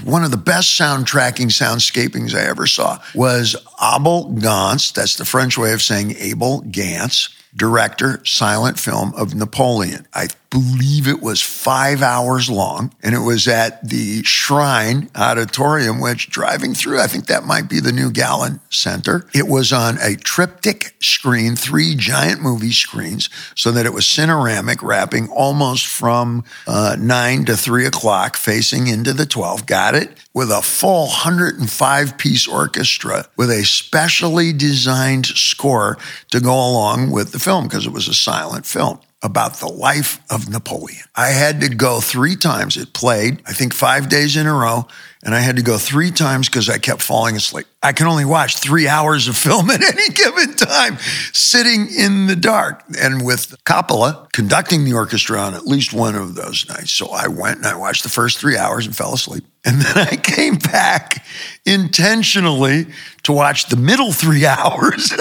One 0.04 0.24
of 0.24 0.32
the 0.32 0.38
best 0.38 0.80
soundtracking 0.80 1.48
soundscapings 1.48 2.36
I 2.36 2.48
ever 2.48 2.68
saw 2.68 3.00
was 3.14 3.56
Abel 3.82 4.32
Gance. 4.32 4.92
That's 4.92 5.16
the 5.16 5.26
French 5.26 5.58
way 5.58 5.74
of 5.74 5.82
saying 5.82 6.16
Abel 6.18 6.62
Gance 6.62 7.30
director, 7.56 8.22
silent 8.26 8.80
film 8.80 9.14
of 9.16 9.34
Napoleon. 9.34 10.08
I 10.14 10.28
believe 10.56 11.06
it 11.06 11.22
was 11.22 11.42
five 11.42 12.02
hours 12.02 12.50
long, 12.50 12.96
and 13.04 13.14
it 13.14 13.20
was 13.20 13.46
at 13.46 13.86
the 13.86 14.24
Shrine 14.24 15.10
Auditorium, 15.14 16.00
which 16.00 16.30
driving 16.30 16.74
through, 16.74 17.02
I 17.02 17.08
think 17.08 17.26
that 17.26 17.44
might 17.44 17.68
be 17.68 17.82
the 17.82 17.92
new 17.92 18.10
Galen 18.10 18.62
Center. 18.70 19.28
It 19.34 19.50
was 19.50 19.74
on 19.74 19.98
a 20.00 20.16
triptych 20.16 20.96
screen, 21.02 21.58
three 21.58 21.94
giant 21.96 22.42
movie 22.42 22.72
screens, 22.72 23.30
so 23.54 23.70
that 23.74 23.86
it 23.86 23.92
was 23.92 24.06
cineramic, 24.06 24.82
wrapping 24.82 25.28
almost 25.28 25.88
from 25.88 26.46
uh, 26.68 26.96
nine 26.98 27.44
to 27.46 27.58
three 27.58 27.86
o'clock, 27.86 28.38
facing 28.38 28.88
into 28.88 29.12
the 29.12 29.26
12. 29.26 29.66
Got 29.66 29.96
it? 29.96 30.18
With 30.34 30.52
a 30.52 30.62
full 30.62 31.08
105 31.08 32.18
piece 32.18 32.48
orchestra 32.48 33.28
with 33.36 33.50
a 33.50 33.66
specially 33.66 34.54
designed 34.54 35.26
score 35.26 35.98
to 36.32 36.40
go 36.40 36.54
along 36.54 37.12
with 37.12 37.34
the 37.34 37.40
film 37.40 37.66
because 37.66 37.86
it 37.86 37.92
was 37.92 38.08
a 38.08 38.14
silent 38.14 38.66
film 38.66 39.00
about 39.26 39.56
the 39.56 39.68
life 39.68 40.22
of 40.30 40.50
Napoleon. 40.50 41.04
I 41.16 41.30
had 41.30 41.60
to 41.62 41.70
go 41.70 42.00
three 42.00 42.36
times. 42.36 42.78
It 42.78 42.94
played, 42.94 43.42
I 43.46 43.54
think, 43.54 43.74
five 43.74 44.08
days 44.08 44.38
in 44.38 44.46
a 44.46 44.54
row, 44.54 44.88
and 45.24 45.34
I 45.34 45.40
had 45.40 45.56
to 45.56 45.64
go 45.64 45.80
three 45.80 46.12
times 46.12 46.48
because 46.48 46.70
I 46.70 46.78
kept 46.78 47.02
falling 47.02 47.36
asleep. 47.36 47.66
I 47.82 47.92
can 47.92 48.06
only 48.06 48.26
watch 48.26 48.58
three 48.58 48.88
hours 48.96 49.28
of 49.28 49.36
film 49.36 49.72
at 49.72 49.84
any 49.84 50.10
given 50.10 50.54
time, 50.56 50.98
sitting 51.34 51.88
in 51.88 52.28
the 52.28 52.36
dark. 52.36 52.84
And 53.00 53.26
with 53.26 53.56
Coppola 53.66 54.32
conducting 54.32 54.86
the 54.86 54.94
orchestra 54.94 55.40
on 55.40 55.56
at 55.56 55.66
least 55.66 55.94
one 55.94 56.16
of 56.16 56.36
those 56.36 56.68
nights. 56.70 56.92
So 56.92 57.10
I 57.10 57.28
went 57.28 57.58
and 57.58 57.66
I 57.66 57.76
watched 57.76 58.04
the 58.04 58.10
first 58.10 58.38
three 58.38 58.58
hours 58.58 58.86
and 58.86 58.96
fell 58.96 59.16
asleep. 59.16 59.44
And 59.66 59.82
then 59.82 60.08
I 60.08 60.16
came 60.16 60.56
back 60.58 61.26
intentionally 61.66 62.86
to 63.24 63.34
watch 63.34 63.68
the 63.68 63.78
middle 63.78 64.12
three 64.12 64.46
hours 64.46 65.12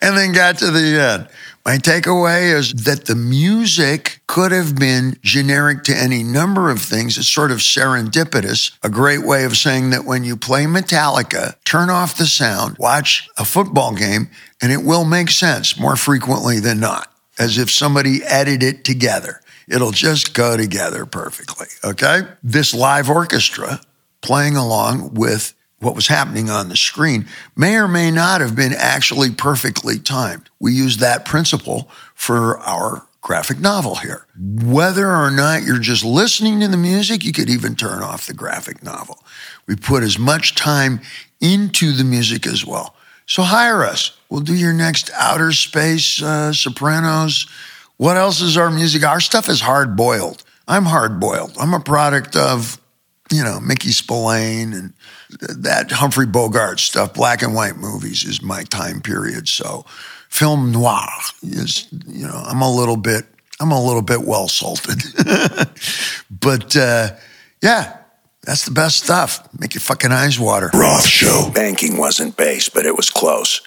and 0.00 0.16
then 0.16 0.32
got 0.32 0.58
to 0.58 0.70
the 0.70 1.00
end. 1.00 1.28
My 1.64 1.76
takeaway 1.76 2.54
is 2.54 2.72
that 2.84 3.04
the 3.04 3.14
music 3.14 4.20
could 4.26 4.52
have 4.52 4.76
been 4.76 5.18
generic 5.22 5.84
to 5.84 5.96
any 5.96 6.22
number 6.22 6.70
of 6.70 6.80
things. 6.80 7.18
It's 7.18 7.28
sort 7.28 7.50
of 7.50 7.58
serendipitous, 7.58 8.72
a 8.82 8.88
great 8.88 9.22
way 9.22 9.44
of 9.44 9.56
saying 9.56 9.90
that 9.90 10.06
when 10.06 10.24
you 10.24 10.36
play 10.36 10.64
Metallica, 10.64 11.62
turn 11.64 11.90
off 11.90 12.16
the 12.16 12.26
sound, 12.26 12.78
watch 12.78 13.28
a 13.36 13.44
football 13.44 13.94
game, 13.94 14.30
and 14.62 14.72
it 14.72 14.82
will 14.82 15.04
make 15.04 15.30
sense 15.30 15.78
more 15.78 15.96
frequently 15.96 16.58
than 16.58 16.80
not, 16.80 17.12
as 17.38 17.58
if 17.58 17.70
somebody 17.70 18.24
edited 18.24 18.62
it 18.62 18.84
together. 18.84 19.40
It'll 19.68 19.90
just 19.90 20.34
go 20.34 20.56
together 20.56 21.04
perfectly. 21.04 21.66
Okay. 21.84 22.22
This 22.42 22.72
live 22.72 23.10
orchestra 23.10 23.82
playing 24.22 24.56
along 24.56 25.14
with 25.14 25.52
what 25.80 25.94
was 25.94 26.08
happening 26.08 26.50
on 26.50 26.68
the 26.68 26.76
screen 26.76 27.26
may 27.56 27.76
or 27.76 27.88
may 27.88 28.10
not 28.10 28.40
have 28.40 28.56
been 28.56 28.74
actually 28.74 29.30
perfectly 29.30 29.98
timed. 29.98 30.48
We 30.58 30.72
use 30.72 30.96
that 30.98 31.24
principle 31.24 31.88
for 32.14 32.58
our 32.58 33.06
graphic 33.20 33.60
novel 33.60 33.96
here. 33.96 34.26
Whether 34.38 35.08
or 35.08 35.30
not 35.30 35.62
you're 35.62 35.78
just 35.78 36.04
listening 36.04 36.60
to 36.60 36.68
the 36.68 36.76
music, 36.76 37.24
you 37.24 37.32
could 37.32 37.50
even 37.50 37.76
turn 37.76 38.02
off 38.02 38.26
the 38.26 38.34
graphic 38.34 38.82
novel. 38.82 39.22
We 39.66 39.76
put 39.76 40.02
as 40.02 40.18
much 40.18 40.54
time 40.54 41.00
into 41.40 41.92
the 41.92 42.04
music 42.04 42.46
as 42.46 42.64
well. 42.64 42.94
So 43.26 43.42
hire 43.42 43.84
us. 43.84 44.16
We'll 44.30 44.40
do 44.40 44.54
your 44.54 44.72
next 44.72 45.10
outer 45.14 45.52
space 45.52 46.22
uh, 46.22 46.52
sopranos. 46.52 47.46
What 47.98 48.16
else 48.16 48.40
is 48.40 48.56
our 48.56 48.70
music? 48.70 49.04
Our 49.04 49.20
stuff 49.20 49.48
is 49.48 49.60
hard 49.60 49.96
boiled. 49.96 50.42
I'm 50.66 50.84
hard 50.84 51.20
boiled. 51.20 51.56
I'm 51.60 51.74
a 51.74 51.80
product 51.80 52.36
of, 52.36 52.80
you 53.30 53.44
know, 53.44 53.60
Mickey 53.60 53.90
Spillane 53.90 54.72
and 54.72 54.94
that 55.30 55.90
Humphrey 55.90 56.26
Bogart 56.26 56.80
stuff, 56.80 57.14
black 57.14 57.42
and 57.42 57.54
white 57.54 57.76
movies 57.76 58.24
is 58.24 58.42
my 58.42 58.62
time 58.64 59.00
period. 59.00 59.48
So 59.48 59.84
film 60.28 60.72
noir 60.72 61.08
is, 61.42 61.88
you 62.06 62.26
know, 62.26 62.42
I'm 62.46 62.62
a 62.62 62.70
little 62.70 62.96
bit, 62.96 63.26
I'm 63.60 63.70
a 63.70 63.84
little 63.84 64.02
bit 64.02 64.22
well 64.22 64.48
salted. 64.48 65.02
but 66.30 66.76
uh, 66.76 67.10
yeah, 67.62 67.96
that's 68.42 68.64
the 68.64 68.70
best 68.70 69.04
stuff. 69.04 69.46
Make 69.58 69.74
your 69.74 69.82
fucking 69.82 70.12
eyes 70.12 70.38
water. 70.38 70.70
Roth 70.72 71.06
Show. 71.06 71.50
Banking 71.54 71.98
wasn't 71.98 72.36
base, 72.36 72.68
but 72.68 72.86
it 72.86 72.96
was 72.96 73.10
close. 73.10 73.60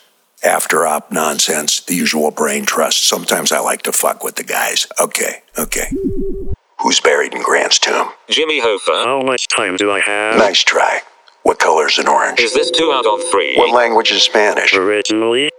After 0.43 0.87
op 0.87 1.11
nonsense, 1.11 1.81
the 1.81 1.93
usual 1.93 2.31
brain 2.31 2.65
trust. 2.65 3.05
Sometimes 3.07 3.51
I 3.51 3.59
like 3.59 3.83
to 3.83 3.91
fuck 3.91 4.23
with 4.23 4.37
the 4.37 4.43
guys. 4.43 4.87
Okay, 4.99 5.43
okay. 5.55 5.91
Who's 6.79 6.99
buried 6.99 7.35
in 7.35 7.43
Grant's 7.43 7.77
tomb? 7.77 8.09
Jimmy 8.27 8.59
Hoffa. 8.59 9.05
How 9.05 9.21
much 9.21 9.47
time 9.49 9.75
do 9.75 9.91
I 9.91 9.99
have? 9.99 10.37
Nice 10.39 10.63
try. 10.63 11.01
What 11.43 11.59
color's 11.59 11.97
an 11.97 12.07
orange? 12.07 12.39
Is 12.39 12.53
this 12.53 12.69
two 12.71 12.91
out 12.91 13.05
of 13.05 13.23
three? 13.31 13.55
What 13.57 13.73
language 13.73 14.11
is 14.11 14.23
Spanish? 14.23 14.73
Originally, 14.73 15.51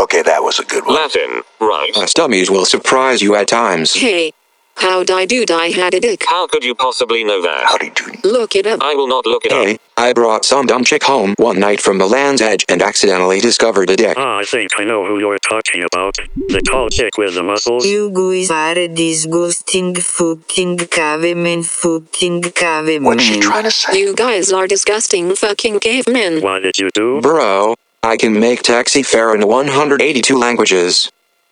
Okay, 0.00 0.22
that 0.22 0.42
was 0.42 0.58
a 0.58 0.64
good 0.64 0.86
one. 0.86 0.94
Latin. 0.94 1.42
Right. 1.60 1.90
Us 1.96 2.14
dummies 2.14 2.50
will 2.50 2.64
surprise 2.64 3.20
you 3.20 3.34
at 3.34 3.48
times. 3.48 3.92
Hey, 3.94 4.32
how'd 4.80 5.10
I 5.10 5.26
do? 5.26 5.44
I 5.50 5.70
had 5.70 5.94
a 5.94 6.00
dick. 6.00 6.24
How 6.28 6.46
could 6.46 6.64
you 6.64 6.74
possibly 6.74 7.22
know 7.24 7.40
that? 7.42 7.64
How 7.66 7.78
did 7.78 7.98
you? 8.00 8.06
Look 8.24 8.56
it 8.56 8.66
up. 8.66 8.80
I 8.82 8.94
will 8.94 9.08
not 9.08 9.26
look 9.26 9.44
it 9.46 9.52
up. 9.52 9.66
Hey, 9.66 9.78
I 9.96 10.12
brought 10.12 10.44
some 10.44 10.66
dumb 10.66 10.84
chick 10.84 11.02
home 11.04 11.34
one 11.38 11.58
night 11.60 11.80
from 11.80 11.98
the 11.98 12.06
land's 12.06 12.40
edge 12.40 12.64
and 12.68 12.80
accidentally 12.82 13.40
discovered 13.40 13.90
a 13.90 13.96
dick. 13.96 14.16
ah, 14.18 14.38
I 14.38 14.44
think 14.44 14.70
I 14.78 14.84
know 14.84 15.06
who 15.06 15.18
you're 15.18 15.38
talking 15.38 15.84
about. 15.84 16.16
The 16.48 16.60
tall 16.62 16.88
chick 16.88 17.16
with 17.18 17.34
the 17.34 17.42
muscles. 17.42 17.86
You 17.86 18.10
guys 18.10 18.50
are 18.50 18.88
disgusting 18.88 19.94
fucking 19.94 20.78
cavemen 20.78 21.62
fucking 21.62 22.42
cavemen. 22.42 23.04
What's 23.04 23.22
she 23.22 23.40
trying 23.40 23.64
to 23.64 23.70
say? 23.70 23.98
You 23.98 24.14
guys 24.14 24.52
are 24.52 24.66
disgusting 24.66 25.34
fucking 25.34 25.80
cavemen. 25.80 26.40
What 26.42 26.60
did 26.62 26.78
you 26.78 26.90
do? 26.94 27.20
Bro, 27.20 27.74
I 28.02 28.16
can 28.16 28.38
make 28.38 28.62
taxi 28.62 29.02
fare 29.02 29.34
in 29.34 29.46
182 29.46 30.36
languages. 30.38 31.10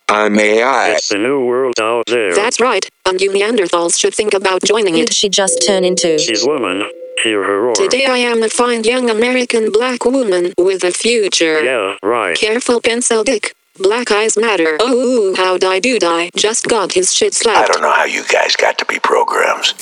I'm 0.09 0.39
AI. 0.39 0.93
It's 0.93 1.09
the 1.09 1.19
new 1.19 1.45
world 1.45 1.75
out 1.79 2.05
there. 2.07 2.33
That's 2.33 2.59
right, 2.59 2.83
and 3.05 3.21
you 3.21 3.29
Neanderthals 3.29 3.99
should 3.99 4.15
think 4.15 4.33
about 4.33 4.63
joining 4.63 4.95
did 4.95 5.09
it. 5.09 5.15
she 5.15 5.29
just 5.29 5.63
turn 5.65 5.83
into? 5.83 6.17
She's 6.17 6.43
woman. 6.43 6.89
Hear 7.23 7.43
her 7.43 7.61
roar. 7.61 7.75
Today 7.75 8.05
I 8.07 8.17
am 8.17 8.41
a 8.41 8.49
fine 8.49 8.83
young 8.83 9.09
American 9.09 9.71
black 9.71 10.05
woman 10.05 10.53
with 10.57 10.83
a 10.83 10.91
future. 10.91 11.61
Yeah, 11.63 11.97
right. 12.01 12.35
Careful 12.35 12.81
pencil 12.81 13.23
dick. 13.23 13.53
Black 13.77 14.11
eyes 14.11 14.35
matter. 14.35 14.77
Oh, 14.79 15.35
how'd 15.37 15.63
I 15.63 15.79
do 15.79 15.99
die? 15.99 16.31
Just 16.35 16.67
got 16.67 16.93
his 16.93 17.13
shit 17.13 17.33
slapped. 17.35 17.69
I 17.69 17.71
don't 17.71 17.81
know 17.81 17.93
how 17.93 18.05
you 18.05 18.23
guys 18.25 18.55
got 18.55 18.77
to 18.79 18.85
be 18.85 18.99
programs. 18.99 19.73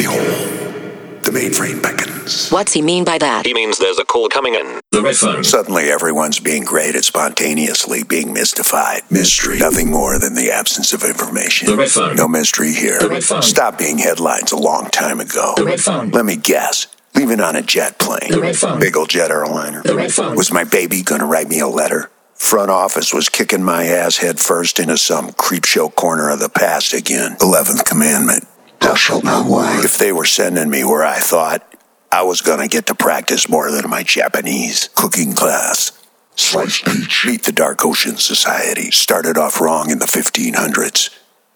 The 1.28 1.34
mainframe 1.34 1.84
beckons. 1.84 2.50
What's 2.52 2.72
he 2.72 2.82
mean 2.82 3.04
by 3.04 3.18
that? 3.18 3.46
He 3.46 3.54
means 3.54 3.80
there's 3.80 4.00
a 4.00 4.06
call 4.06 4.30
coming 4.30 4.56
in. 4.56 4.80
The 4.94 5.02
red 5.02 5.18
phone. 5.18 5.44
Suddenly, 5.44 5.92
everyone's 5.92 6.40
being 6.40 6.64
great 6.64 6.96
at 6.96 7.04
spontaneously 7.04 8.04
being 8.04 8.32
mystified. 8.32 9.02
Mystery. 9.12 9.60
Nothing 9.60 9.92
more 9.92 10.18
than 10.20 10.36
the 10.36 10.50
absence 10.50 10.94
of 10.94 11.04
information. 11.04 11.68
The 11.68 11.76
red 11.76 11.92
phone. 11.92 12.16
No 12.16 12.30
mystery 12.30 12.72
here. 12.72 12.98
The 13.00 13.10
red 13.10 13.26
phone. 13.26 13.42
Stop 13.42 13.78
being 13.78 13.98
headlines 13.98 14.54
a 14.54 14.58
long 14.58 14.86
time 14.86 15.20
ago. 15.20 15.54
The 15.58 15.66
red 15.66 15.82
phone. 15.82 16.12
Let 16.12 16.24
me 16.24 16.38
guess. 16.38 16.88
Leaving 17.14 17.42
on 17.42 17.58
a 17.58 17.62
jet 17.62 18.00
plane. 18.00 18.32
The 18.32 18.40
red 18.40 18.56
phone. 18.56 18.80
Big 18.80 18.96
old 18.96 19.10
jet 19.10 19.30
airliner. 19.30 19.84
The 19.84 19.96
red 19.96 20.14
phone. 20.14 20.38
Was 20.38 20.54
my 20.54 20.64
baby 20.64 21.04
gonna 21.04 21.26
write 21.26 21.50
me 21.50 21.60
a 21.60 21.68
letter? 21.68 22.10
Front 22.36 22.72
office 22.72 23.14
was 23.14 23.28
kicking 23.28 23.64
my 23.64 23.84
ass 23.84 24.16
head 24.16 24.40
first 24.40 24.80
into 24.80 24.98
some 24.98 25.32
creepshow 25.32 25.94
corner 25.94 26.30
of 26.30 26.40
the 26.40 26.48
past 26.48 26.94
again. 26.94 27.36
Eleventh 27.42 27.84
commandment. 27.84 28.48
Thou 28.88 28.96
shalt 28.96 29.26
not 29.26 29.48
lie. 29.48 29.82
If 29.84 29.98
they 29.98 30.14
were 30.14 30.24
sending 30.24 30.70
me 30.70 30.86
where 30.86 31.04
I 31.04 31.20
thought 31.20 31.76
I 32.10 32.22
was 32.22 32.40
gonna 32.40 32.70
get 32.70 32.86
to 32.86 32.96
practice 32.96 33.50
more 33.50 33.70
than 33.70 33.90
my 33.90 34.02
Japanese 34.02 34.88
cooking 34.96 35.34
class. 35.34 35.92
Sliced 36.38 36.86
peach. 36.86 37.26
Meet 37.26 37.44
the 37.44 37.52
Dark 37.52 37.84
Ocean 37.84 38.16
Society. 38.16 38.92
Started 38.92 39.38
off 39.38 39.60
wrong 39.60 39.92
in 39.92 40.00
the 40.00 40.06
1500s. 40.06 41.10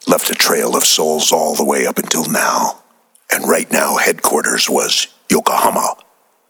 Left 0.07 0.29
a 0.29 0.35
trail 0.35 0.75
of 0.75 0.83
souls 0.83 1.31
all 1.31 1.55
the 1.55 1.63
way 1.63 1.87
up 1.87 1.97
until 1.97 2.25
now. 2.25 2.83
And 3.31 3.47
right 3.47 3.71
now, 3.71 3.95
headquarters 3.95 4.69
was 4.69 5.07
Yokohama, 5.29 5.95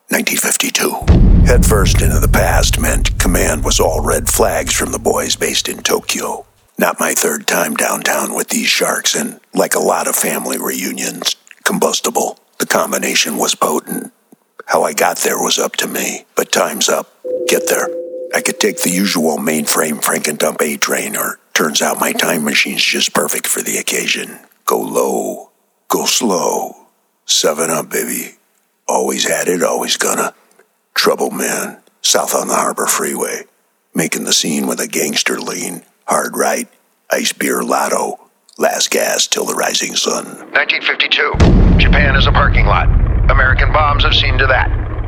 1952. 0.09 1.45
Headfirst 1.45 2.01
into 2.01 2.19
the 2.19 2.27
past 2.27 2.79
meant 2.79 3.19
command 3.19 3.63
was 3.63 3.79
all 3.79 4.01
red 4.03 4.27
flags 4.29 4.73
from 4.73 4.91
the 4.91 4.97
boys 4.97 5.35
based 5.35 5.69
in 5.69 5.83
Tokyo. 5.83 6.47
Not 6.81 6.99
my 6.99 7.13
third 7.13 7.45
time 7.45 7.75
downtown 7.75 8.33
with 8.33 8.47
these 8.49 8.67
sharks, 8.67 9.13
and 9.13 9.39
like 9.53 9.75
a 9.75 9.79
lot 9.79 10.07
of 10.07 10.15
family 10.15 10.57
reunions, 10.57 11.35
combustible. 11.63 12.39
The 12.57 12.65
combination 12.65 13.37
was 13.37 13.53
potent. 13.53 14.11
How 14.65 14.81
I 14.81 14.93
got 14.93 15.17
there 15.17 15.37
was 15.37 15.59
up 15.59 15.75
to 15.75 15.87
me, 15.87 16.25
but 16.35 16.51
time's 16.51 16.89
up. 16.89 17.13
Get 17.47 17.67
there. 17.67 17.87
I 18.33 18.41
could 18.41 18.59
take 18.59 18.81
the 18.81 18.89
usual 18.89 19.37
mainframe 19.37 20.03
Frankendump 20.03 20.59
A 20.59 20.75
train, 20.75 21.15
or 21.15 21.37
turns 21.53 21.83
out 21.83 21.99
my 21.99 22.13
time 22.13 22.45
machine's 22.45 22.83
just 22.83 23.13
perfect 23.13 23.45
for 23.45 23.61
the 23.61 23.77
occasion. 23.77 24.39
Go 24.65 24.81
low, 24.81 25.51
go 25.87 26.07
slow. 26.07 26.87
Seven 27.27 27.69
up, 27.69 27.91
baby. 27.91 28.37
Always 28.87 29.27
had 29.27 29.47
it, 29.49 29.61
always 29.61 29.97
gonna. 29.97 30.33
Trouble 30.95 31.29
man, 31.29 31.77
south 32.01 32.33
on 32.33 32.47
the 32.47 32.55
Harbor 32.55 32.87
Freeway. 32.87 33.43
Making 33.93 34.23
the 34.23 34.33
scene 34.33 34.65
with 34.65 34.79
a 34.79 34.87
gangster 34.87 35.39
lean. 35.39 35.83
Hard 36.11 36.35
right, 36.35 36.67
ice 37.09 37.31
beer 37.31 37.63
lotto. 37.63 38.19
Last 38.57 38.91
gas 38.91 39.27
till 39.27 39.45
the 39.45 39.55
rising 39.55 39.95
sun. 39.95 40.25
1952. 40.51 41.79
Japan 41.79 42.17
is 42.17 42.27
a 42.27 42.33
parking 42.33 42.65
lot. 42.65 42.91
American 43.31 43.71
bombs 43.71 44.03
have 44.03 44.13
seen 44.13 44.37
to 44.37 44.45
that. 44.47 44.67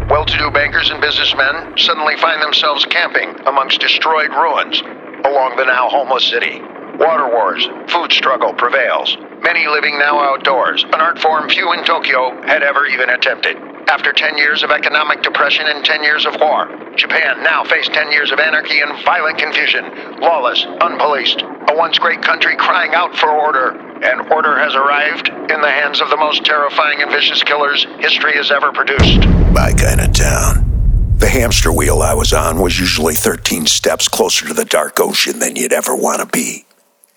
Well 0.09 0.23
to 0.23 0.37
do 0.37 0.49
bankers 0.49 0.91
and 0.91 1.01
businessmen 1.01 1.77
suddenly 1.77 2.15
find 2.15 2.41
themselves 2.41 2.85
camping 2.85 3.35
amongst 3.45 3.81
destroyed 3.81 4.29
ruins 4.31 4.79
along 5.27 5.57
the 5.57 5.65
now 5.65 5.89
homeless 5.89 6.23
city. 6.23 6.61
Water 6.95 7.27
wars, 7.27 7.67
food 7.91 8.13
struggle 8.13 8.53
prevails. 8.53 9.17
Many 9.43 9.67
living 9.67 9.99
now 9.99 10.23
outdoors, 10.23 10.85
an 10.85 11.01
art 11.01 11.19
form 11.19 11.49
few 11.49 11.73
in 11.73 11.83
Tokyo 11.83 12.31
had 12.47 12.63
ever 12.63 12.85
even 12.85 13.09
attempted. 13.09 13.57
After 13.87 14.13
10 14.13 14.37
years 14.37 14.63
of 14.63 14.71
economic 14.71 15.21
depression 15.21 15.65
and 15.67 15.83
10 15.83 16.03
years 16.03 16.25
of 16.25 16.39
war, 16.39 16.67
Japan 16.95 17.43
now 17.43 17.63
faced 17.63 17.93
10 17.93 18.11
years 18.11 18.31
of 18.31 18.39
anarchy 18.39 18.79
and 18.79 19.03
violent 19.03 19.37
confusion. 19.37 19.83
Lawless, 20.19 20.65
unpoliced, 20.65 21.41
a 21.69 21.75
once 21.75 21.99
great 21.99 22.21
country 22.21 22.55
crying 22.55 22.93
out 22.93 23.15
for 23.17 23.29
order. 23.29 23.71
And 24.03 24.31
order 24.31 24.57
has 24.57 24.75
arrived 24.75 25.29
in 25.29 25.61
the 25.61 25.69
hands 25.69 26.01
of 26.01 26.09
the 26.09 26.17
most 26.17 26.43
terrifying 26.45 27.01
and 27.01 27.11
vicious 27.11 27.43
killers 27.43 27.85
history 27.99 28.33
has 28.33 28.51
ever 28.51 28.71
produced. 28.71 29.27
My 29.51 29.73
kind 29.73 30.01
of 30.01 30.13
town. 30.13 31.15
The 31.17 31.29
hamster 31.29 31.71
wheel 31.71 32.01
I 32.01 32.13
was 32.13 32.33
on 32.33 32.59
was 32.59 32.79
usually 32.79 33.15
13 33.15 33.65
steps 33.65 34.07
closer 34.07 34.47
to 34.47 34.53
the 34.53 34.65
dark 34.65 34.99
ocean 34.99 35.39
than 35.39 35.55
you'd 35.55 35.71
ever 35.71 35.95
want 35.95 36.19
to 36.19 36.25
be. 36.25 36.65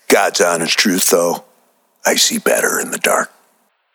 God's 0.07 0.39
honest 0.39 0.77
truth, 0.79 1.09
though, 1.11 1.43
I 2.05 2.15
see 2.15 2.39
better 2.39 2.79
in 2.79 2.91
the 2.91 2.99
dark. 2.99 3.31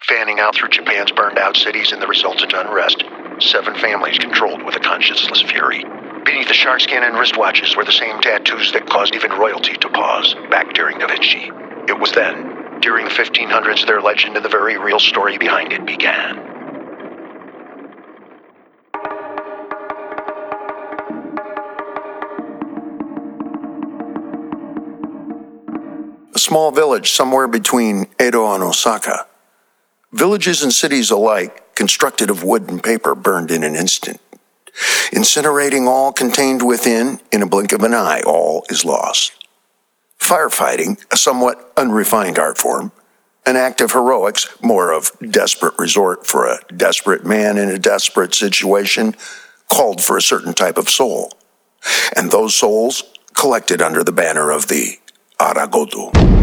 Fanning 0.09 0.41
out 0.41 0.57
through 0.57 0.71
Japan's 0.71 1.13
burned 1.13 1.39
out 1.39 1.57
cities 1.57 1.93
and 1.93 2.03
the 2.03 2.09
resultant 2.09 2.53
unrest, 2.53 3.05
seven 3.39 3.75
families 3.77 4.19
controlled 4.19 4.65
with 4.65 4.75
a 4.75 4.81
conscienceless 4.81 5.49
fury. 5.49 5.85
Beneath 6.25 6.49
the 6.49 6.55
shark 6.55 6.81
skin 6.81 7.05
and 7.05 7.15
wristwatches 7.15 7.77
were 7.77 7.85
the 7.85 7.93
same 7.93 8.21
tattoos 8.21 8.73
that 8.73 8.89
caused 8.89 9.15
even 9.15 9.31
royalty 9.31 9.75
to 9.77 9.89
pause 9.89 10.35
back 10.51 10.73
during 10.73 10.99
Da 10.99 11.07
Vinci. 11.07 11.53
It 11.89 12.01
was 12.01 12.11
then, 12.13 12.81
during 12.81 13.05
the 13.05 13.13
1500s, 13.13 13.87
their 13.87 14.01
legend 14.01 14.35
and 14.35 14.45
the 14.45 14.49
very 14.49 14.77
real 14.77 14.99
story 14.99 15.39
behind 15.39 15.73
it 15.73 15.87
began. 15.87 16.39
A 26.35 26.39
small 26.39 26.73
village 26.73 27.13
somewhere 27.13 27.47
between 27.47 28.07
Edo 28.21 28.53
and 28.53 28.65
Osaka. 28.65 29.27
Villages 30.13 30.63
and 30.63 30.73
cities 30.73 31.11
alike, 31.11 31.75
constructed 31.75 32.29
of 32.29 32.45
wood 32.45 32.69
and 32.69 32.83
paper, 32.83 33.15
burned 33.15 33.51
in 33.51 33.65
an 33.65 33.75
instant. 33.75 34.21
Incinerating 35.11 35.87
all 35.87 36.13
contained 36.13 36.67
within, 36.67 37.19
in 37.31 37.43
a 37.43 37.47
blink 37.47 37.73
of 37.73 37.83
an 37.83 37.95
eye, 37.95 38.21
all 38.27 38.65
is 38.69 38.85
lost. 38.85 39.33
Firefighting, 40.19 41.03
a 41.11 41.17
somewhat 41.17 41.73
unrefined 41.79 42.39
art 42.39 42.59
form, 42.59 42.93
an 43.47 43.57
act 43.57 43.81
of 43.81 43.93
heroics, 43.93 44.47
more 44.63 44.93
of 44.93 45.11
desperate 45.31 45.75
resort 45.79 46.27
for 46.27 46.47
a 46.47 46.61
desperate 46.77 47.25
man 47.25 47.57
in 47.57 47.71
a 47.71 47.79
desperate 47.79 48.35
situation, 48.35 49.17
called 49.69 50.05
for 50.05 50.19
a 50.19 50.23
certain 50.23 50.53
type 50.53 50.77
of 50.77 50.91
soul. 50.91 51.33
And 52.15 52.31
those 52.31 52.55
souls 52.55 53.03
collected 53.33 53.81
under 53.81 54.05
the 54.05 54.13
banner 54.13 54.51
of 54.51 54.69
the 54.69 54.99
Aragoto. 55.41 56.42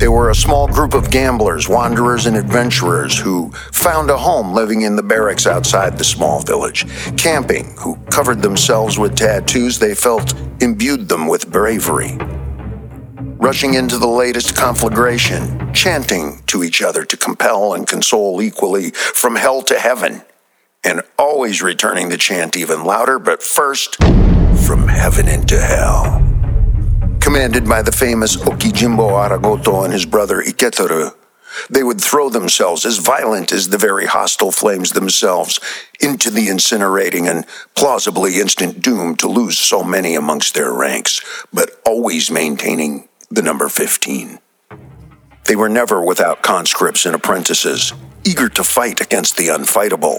They 0.00 0.08
were 0.08 0.30
a 0.30 0.34
small 0.34 0.66
group 0.66 0.94
of 0.94 1.10
gamblers, 1.10 1.68
wanderers, 1.68 2.24
and 2.24 2.34
adventurers 2.34 3.18
who 3.18 3.50
found 3.70 4.08
a 4.08 4.16
home 4.16 4.54
living 4.54 4.80
in 4.80 4.96
the 4.96 5.02
barracks 5.02 5.46
outside 5.46 5.98
the 5.98 6.04
small 6.04 6.40
village, 6.40 6.86
camping, 7.18 7.74
who 7.78 7.96
covered 8.10 8.40
themselves 8.40 8.98
with 8.98 9.14
tattoos 9.14 9.78
they 9.78 9.94
felt 9.94 10.32
imbued 10.62 11.10
them 11.10 11.26
with 11.26 11.52
bravery. 11.52 12.16
Rushing 13.36 13.74
into 13.74 13.98
the 13.98 14.08
latest 14.08 14.56
conflagration, 14.56 15.70
chanting 15.74 16.42
to 16.46 16.64
each 16.64 16.80
other 16.80 17.04
to 17.04 17.16
compel 17.18 17.74
and 17.74 17.86
console 17.86 18.40
equally 18.40 18.92
from 18.92 19.36
hell 19.36 19.60
to 19.60 19.78
heaven, 19.78 20.22
and 20.82 21.02
always 21.18 21.60
returning 21.60 22.08
the 22.08 22.16
chant 22.16 22.56
even 22.56 22.84
louder, 22.84 23.18
but 23.18 23.42
first, 23.42 23.96
from 23.96 24.88
heaven 24.88 25.28
into 25.28 25.60
hell 25.60 26.29
commanded 27.32 27.68
by 27.68 27.80
the 27.80 27.92
famous 27.92 28.34
Okijimbo 28.34 29.12
Aragoto 29.12 29.84
and 29.84 29.92
his 29.92 30.04
brother 30.04 30.42
Iketoru. 30.42 31.14
They 31.70 31.84
would 31.84 32.00
throw 32.00 32.28
themselves, 32.28 32.84
as 32.84 32.98
violent 32.98 33.52
as 33.52 33.68
the 33.68 33.78
very 33.78 34.06
hostile 34.06 34.50
flames 34.50 34.90
themselves, 34.90 35.60
into 36.00 36.28
the 36.28 36.48
incinerating 36.48 37.30
and 37.30 37.46
plausibly 37.76 38.40
instant 38.40 38.82
doom 38.82 39.14
to 39.18 39.28
lose 39.28 39.60
so 39.60 39.84
many 39.84 40.16
amongst 40.16 40.54
their 40.54 40.72
ranks, 40.72 41.20
but 41.52 41.80
always 41.86 42.32
maintaining 42.32 43.08
the 43.30 43.42
number 43.42 43.68
15. 43.68 44.40
They 45.44 45.54
were 45.54 45.68
never 45.68 46.04
without 46.04 46.42
conscripts 46.42 47.06
and 47.06 47.14
apprentices, 47.14 47.92
eager 48.24 48.48
to 48.48 48.64
fight 48.64 49.00
against 49.00 49.36
the 49.36 49.50
unfightable 49.50 50.18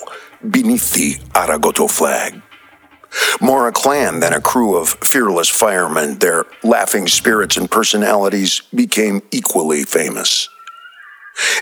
beneath 0.49 0.93
the 0.93 1.15
Aragoto 1.33 1.91
flag. 1.91 2.41
More 3.39 3.67
a 3.67 3.71
clan 3.71 4.19
than 4.19 4.33
a 4.33 4.41
crew 4.41 4.77
of 4.77 4.89
fearless 5.03 5.49
firemen, 5.49 6.19
their 6.19 6.45
laughing 6.63 7.07
spirits 7.07 7.57
and 7.57 7.69
personalities 7.69 8.61
became 8.73 9.21
equally 9.31 9.83
famous. 9.83 10.47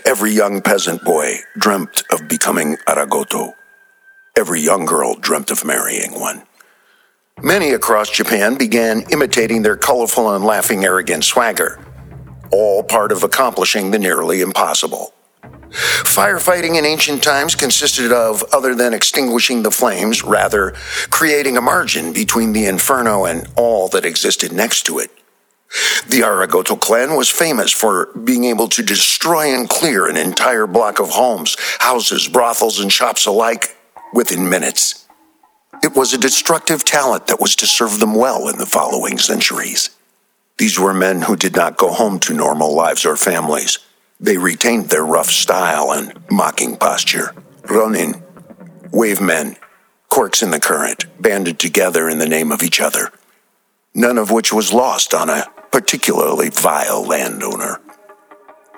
Every 0.04 0.32
young 0.32 0.60
peasant 0.62 1.04
boy 1.04 1.38
dreamt 1.56 2.02
of 2.12 2.28
becoming 2.28 2.76
Aragoto. 2.86 3.54
Every 4.36 4.60
young 4.60 4.84
girl 4.84 5.14
dreamt 5.14 5.50
of 5.50 5.64
marrying 5.64 6.18
one. 6.18 6.42
Many 7.42 7.72
across 7.72 8.10
Japan 8.10 8.58
began 8.58 9.02
imitating 9.10 9.62
their 9.62 9.76
colorful 9.76 10.34
and 10.34 10.44
laughing 10.44 10.84
arrogant 10.84 11.24
swagger, 11.24 11.78
all 12.52 12.82
part 12.82 13.12
of 13.12 13.22
accomplishing 13.22 13.90
the 13.90 13.98
nearly 13.98 14.40
impossible. 14.40 15.14
Firefighting 15.70 16.76
in 16.76 16.84
ancient 16.84 17.22
times 17.22 17.54
consisted 17.54 18.12
of, 18.12 18.44
other 18.52 18.74
than 18.74 18.94
extinguishing 18.94 19.62
the 19.62 19.70
flames, 19.70 20.24
rather 20.24 20.72
creating 21.10 21.56
a 21.56 21.60
margin 21.60 22.12
between 22.12 22.52
the 22.52 22.66
inferno 22.66 23.24
and 23.24 23.48
all 23.56 23.88
that 23.88 24.04
existed 24.04 24.52
next 24.52 24.84
to 24.84 24.98
it. 24.98 25.10
The 26.08 26.22
Aragoto 26.22 26.80
clan 26.80 27.14
was 27.14 27.30
famous 27.30 27.70
for 27.70 28.06
being 28.24 28.44
able 28.44 28.66
to 28.68 28.82
destroy 28.82 29.54
and 29.54 29.68
clear 29.68 30.08
an 30.08 30.16
entire 30.16 30.66
block 30.66 30.98
of 30.98 31.10
homes, 31.10 31.56
houses, 31.78 32.26
brothels, 32.26 32.80
and 32.80 32.92
shops 32.92 33.26
alike 33.26 33.76
within 34.12 34.48
minutes. 34.48 35.06
It 35.82 35.94
was 35.94 36.12
a 36.12 36.18
destructive 36.18 36.84
talent 36.84 37.28
that 37.28 37.40
was 37.40 37.54
to 37.56 37.66
serve 37.66 38.00
them 38.00 38.16
well 38.16 38.48
in 38.48 38.58
the 38.58 38.66
following 38.66 39.18
centuries. 39.18 39.90
These 40.58 40.78
were 40.78 40.92
men 40.92 41.22
who 41.22 41.36
did 41.36 41.54
not 41.54 41.78
go 41.78 41.92
home 41.92 42.18
to 42.20 42.34
normal 42.34 42.74
lives 42.74 43.06
or 43.06 43.16
families. 43.16 43.78
They 44.20 44.36
retained 44.36 44.90
their 44.90 45.04
rough 45.04 45.30
style 45.30 45.92
and 45.92 46.12
mocking 46.30 46.76
posture. 46.76 47.34
Ronin, 47.68 48.22
wave 48.92 49.20
men, 49.20 49.56
corks 50.08 50.42
in 50.42 50.50
the 50.50 50.60
current, 50.60 51.06
banded 51.20 51.58
together 51.58 52.08
in 52.08 52.18
the 52.18 52.28
name 52.28 52.52
of 52.52 52.62
each 52.62 52.80
other. 52.80 53.10
None 53.94 54.18
of 54.18 54.30
which 54.30 54.52
was 54.52 54.74
lost 54.74 55.14
on 55.14 55.30
a 55.30 55.46
particularly 55.72 56.50
vile 56.50 57.02
landowner. 57.02 57.80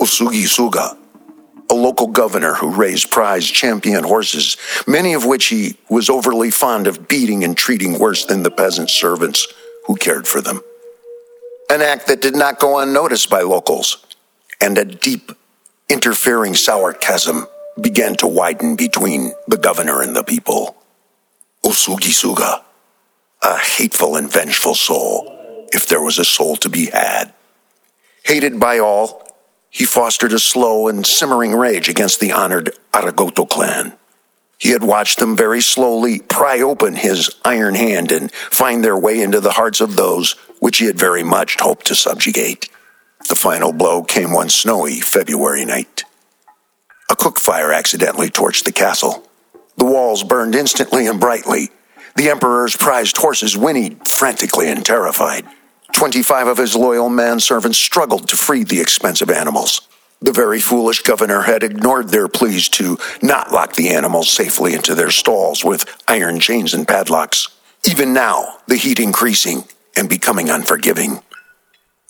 Usugi 0.00 0.44
Suga, 0.44 0.96
a 1.70 1.74
local 1.74 2.06
governor 2.06 2.54
who 2.54 2.70
raised 2.70 3.10
prize 3.10 3.46
champion 3.46 4.04
horses, 4.04 4.56
many 4.86 5.12
of 5.12 5.24
which 5.24 5.46
he 5.46 5.76
was 5.88 6.08
overly 6.08 6.50
fond 6.50 6.86
of 6.86 7.08
beating 7.08 7.42
and 7.42 7.56
treating 7.56 7.98
worse 7.98 8.24
than 8.26 8.42
the 8.42 8.50
peasant 8.50 8.90
servants 8.90 9.48
who 9.86 9.96
cared 9.96 10.28
for 10.28 10.40
them. 10.40 10.60
An 11.70 11.80
act 11.80 12.06
that 12.06 12.20
did 12.20 12.36
not 12.36 12.60
go 12.60 12.78
unnoticed 12.78 13.30
by 13.30 13.40
locals, 13.40 14.04
and 14.62 14.78
a 14.78 14.84
deep, 14.84 15.32
interfering 15.88 16.54
sour 16.54 16.92
chasm 16.92 17.46
began 17.80 18.14
to 18.14 18.28
widen 18.28 18.76
between 18.76 19.32
the 19.48 19.56
governor 19.56 20.00
and 20.00 20.14
the 20.14 20.22
people. 20.22 20.76
Usugi 21.64 22.12
Suga, 22.12 22.62
a 23.42 23.58
hateful 23.58 24.14
and 24.14 24.32
vengeful 24.32 24.76
soul, 24.76 25.66
if 25.72 25.88
there 25.88 26.00
was 26.00 26.20
a 26.20 26.24
soul 26.24 26.54
to 26.56 26.68
be 26.68 26.86
had. 26.86 27.34
Hated 28.24 28.60
by 28.60 28.78
all, 28.78 29.26
he 29.68 29.84
fostered 29.84 30.32
a 30.32 30.38
slow 30.38 30.86
and 30.86 31.04
simmering 31.04 31.54
rage 31.54 31.88
against 31.88 32.20
the 32.20 32.30
honored 32.30 32.70
Aragoto 32.92 33.48
clan. 33.48 33.94
He 34.58 34.70
had 34.70 34.84
watched 34.84 35.18
them 35.18 35.36
very 35.36 35.60
slowly 35.60 36.20
pry 36.20 36.60
open 36.60 36.94
his 36.94 37.34
iron 37.44 37.74
hand 37.74 38.12
and 38.12 38.30
find 38.30 38.84
their 38.84 38.96
way 38.96 39.20
into 39.20 39.40
the 39.40 39.50
hearts 39.50 39.80
of 39.80 39.96
those 39.96 40.36
which 40.60 40.78
he 40.78 40.86
had 40.86 40.98
very 40.98 41.24
much 41.24 41.56
hoped 41.58 41.86
to 41.86 41.96
subjugate. 41.96 42.68
The 43.28 43.36
final 43.36 43.72
blow 43.72 44.02
came 44.02 44.32
one 44.32 44.48
snowy 44.48 45.00
February 45.00 45.64
night. 45.64 46.04
A 47.10 47.16
cook 47.16 47.38
fire 47.38 47.72
accidentally 47.72 48.28
torched 48.28 48.64
the 48.64 48.72
castle. 48.72 49.28
The 49.76 49.84
walls 49.84 50.22
burned 50.22 50.54
instantly 50.54 51.06
and 51.06 51.18
brightly. 51.18 51.70
The 52.16 52.28
Emperor's 52.28 52.76
prized 52.76 53.16
horses 53.16 53.56
whinnied 53.56 54.06
frantically 54.08 54.68
and 54.68 54.84
terrified. 54.84 55.46
Twenty-five 55.92 56.46
of 56.46 56.58
his 56.58 56.76
loyal 56.76 57.08
manservants 57.08 57.76
struggled 57.76 58.28
to 58.28 58.36
free 58.36 58.64
the 58.64 58.80
expensive 58.80 59.30
animals. 59.30 59.80
The 60.20 60.32
very 60.32 60.60
foolish 60.60 61.02
governor 61.02 61.42
had 61.42 61.62
ignored 61.62 62.10
their 62.10 62.28
pleas 62.28 62.68
to 62.70 62.96
not 63.22 63.50
lock 63.50 63.74
the 63.74 63.90
animals 63.90 64.30
safely 64.30 64.74
into 64.74 64.94
their 64.94 65.10
stalls 65.10 65.64
with 65.64 65.84
iron 66.06 66.38
chains 66.38 66.74
and 66.74 66.86
padlocks. 66.86 67.48
Even 67.84 68.12
now, 68.12 68.58
the 68.68 68.76
heat 68.76 69.00
increasing 69.00 69.64
and 69.96 70.08
becoming 70.08 70.48
unforgiving. 70.48 71.20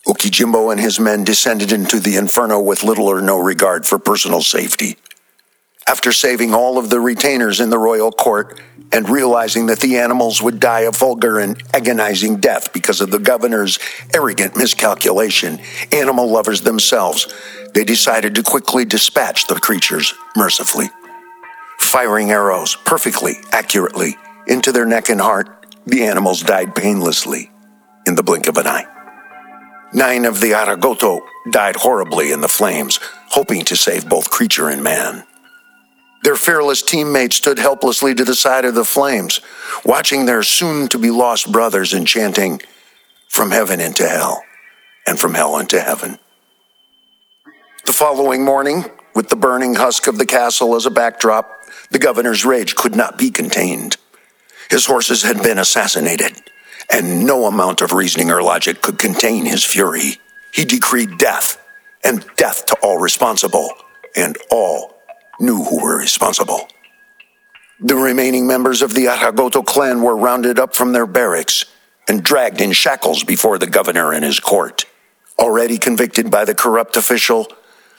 Okijimbo 0.06 0.72
and 0.72 0.80
his 0.80 0.98
men 0.98 1.22
descended 1.22 1.70
into 1.72 2.00
the 2.00 2.16
inferno 2.16 2.60
with 2.60 2.82
little 2.82 3.06
or 3.06 3.22
no 3.22 3.38
regard 3.38 3.86
for 3.86 3.98
personal 3.98 4.42
safety. 4.42 4.96
After 5.86 6.12
saving 6.12 6.54
all 6.54 6.78
of 6.78 6.90
the 6.90 7.00
retainers 7.00 7.60
in 7.60 7.70
the 7.70 7.78
royal 7.78 8.12
court 8.12 8.60
and 8.92 9.08
realizing 9.08 9.66
that 9.66 9.80
the 9.80 9.98
animals 9.98 10.40
would 10.42 10.60
die 10.60 10.80
a 10.80 10.90
vulgar 10.90 11.38
and 11.38 11.60
agonizing 11.74 12.36
death 12.36 12.72
because 12.72 13.00
of 13.00 13.10
the 13.10 13.18
governor's 13.18 13.78
arrogant 14.14 14.56
miscalculation, 14.56 15.60
animal 15.92 16.28
lovers 16.30 16.62
themselves, 16.62 17.32
they 17.74 17.84
decided 17.84 18.34
to 18.34 18.42
quickly 18.42 18.84
dispatch 18.84 19.46
the 19.46 19.54
creatures 19.54 20.14
mercifully. 20.36 20.90
Firing 21.78 22.30
arrows 22.30 22.76
perfectly, 22.84 23.34
accurately, 23.50 24.16
into 24.46 24.72
their 24.72 24.86
neck 24.86 25.08
and 25.08 25.20
heart, 25.20 25.66
the 25.86 26.04
animals 26.04 26.42
died 26.42 26.74
painlessly 26.74 27.50
in 28.06 28.14
the 28.14 28.22
blink 28.22 28.46
of 28.46 28.56
an 28.56 28.66
eye. 28.66 28.86
Nine 29.94 30.24
of 30.24 30.40
the 30.40 30.52
Aragoto 30.52 31.20
died 31.50 31.76
horribly 31.76 32.33
in 32.33 32.40
the 32.40 32.48
flames, 32.48 32.98
hoping 33.28 33.62
to 33.66 33.76
save 33.76 34.09
both 34.09 34.31
creature 34.31 34.68
and 34.68 34.83
man. 34.83 35.24
Their 36.22 36.37
fearless 36.37 36.83
teammates 36.83 37.37
stood 37.37 37.59
helplessly 37.59 38.14
to 38.14 38.24
the 38.24 38.35
side 38.35 38.64
of 38.64 38.74
the 38.74 38.85
flames, 38.85 39.40
watching 39.85 40.24
their 40.24 40.42
soon 40.42 40.88
to 40.88 40.98
be 40.98 41.11
lost 41.11 41.52
brothers 41.52 41.92
and 41.92 42.07
chanting, 42.07 42.62
From 43.28 43.50
heaven 43.50 43.81
into 43.81 44.09
hell, 44.09 44.44
and 45.07 45.18
from 45.18 45.35
hell 45.35 45.59
into 45.59 45.81
heaven. 45.81 46.18
The 47.87 47.92
following 47.92 48.44
morning, 48.44 48.85
with 49.14 49.28
the 49.28 49.37
burning 49.37 49.74
husk 49.74 50.07
of 50.07 50.16
the 50.16 50.26
castle 50.26 50.74
as 50.74 50.87
a 50.87 50.90
backdrop, 50.90 51.50
the 51.90 51.98
governor's 51.98 52.44
rage 52.44 52.74
could 52.74 52.94
not 52.94 53.18
be 53.18 53.31
contained. 53.31 53.96
His 54.70 54.87
horses 54.87 55.22
had 55.22 55.42
been 55.42 55.59
assassinated, 55.59 56.41
and 56.92 57.24
no 57.24 57.46
amount 57.46 57.81
of 57.81 57.92
reasoning 57.92 58.31
or 58.31 58.42
logic 58.42 58.83
could 58.83 58.98
contain 58.98 59.46
his 59.46 59.64
fury. 59.64 60.20
He 60.52 60.64
decreed 60.64 61.16
death, 61.16 61.59
and 62.05 62.24
death 62.37 62.66
to 62.66 62.76
all 62.83 62.98
responsible, 62.98 63.72
and 64.14 64.37
all 64.50 64.94
knew 65.40 65.64
who 65.64 65.83
were 65.83 65.96
responsible. 65.96 66.68
The 67.81 67.96
remaining 67.96 68.46
members 68.46 68.83
of 68.83 68.94
the 68.94 69.07
Aragoto 69.07 69.64
clan 69.64 70.02
were 70.02 70.16
rounded 70.16 70.59
up 70.59 70.74
from 70.74 70.92
their 70.92 71.07
barracks 71.07 71.64
and 72.07 72.22
dragged 72.22 72.61
in 72.61 72.72
shackles 72.72 73.24
before 73.24 73.59
the 73.59 73.66
governor 73.66 74.12
and 74.12 74.24
his 74.24 74.38
court. 74.38 74.85
Already 75.38 75.78
convicted 75.78 76.31
by 76.31 76.44
the 76.44 76.55
corrupt 76.55 76.96
official, 76.96 77.48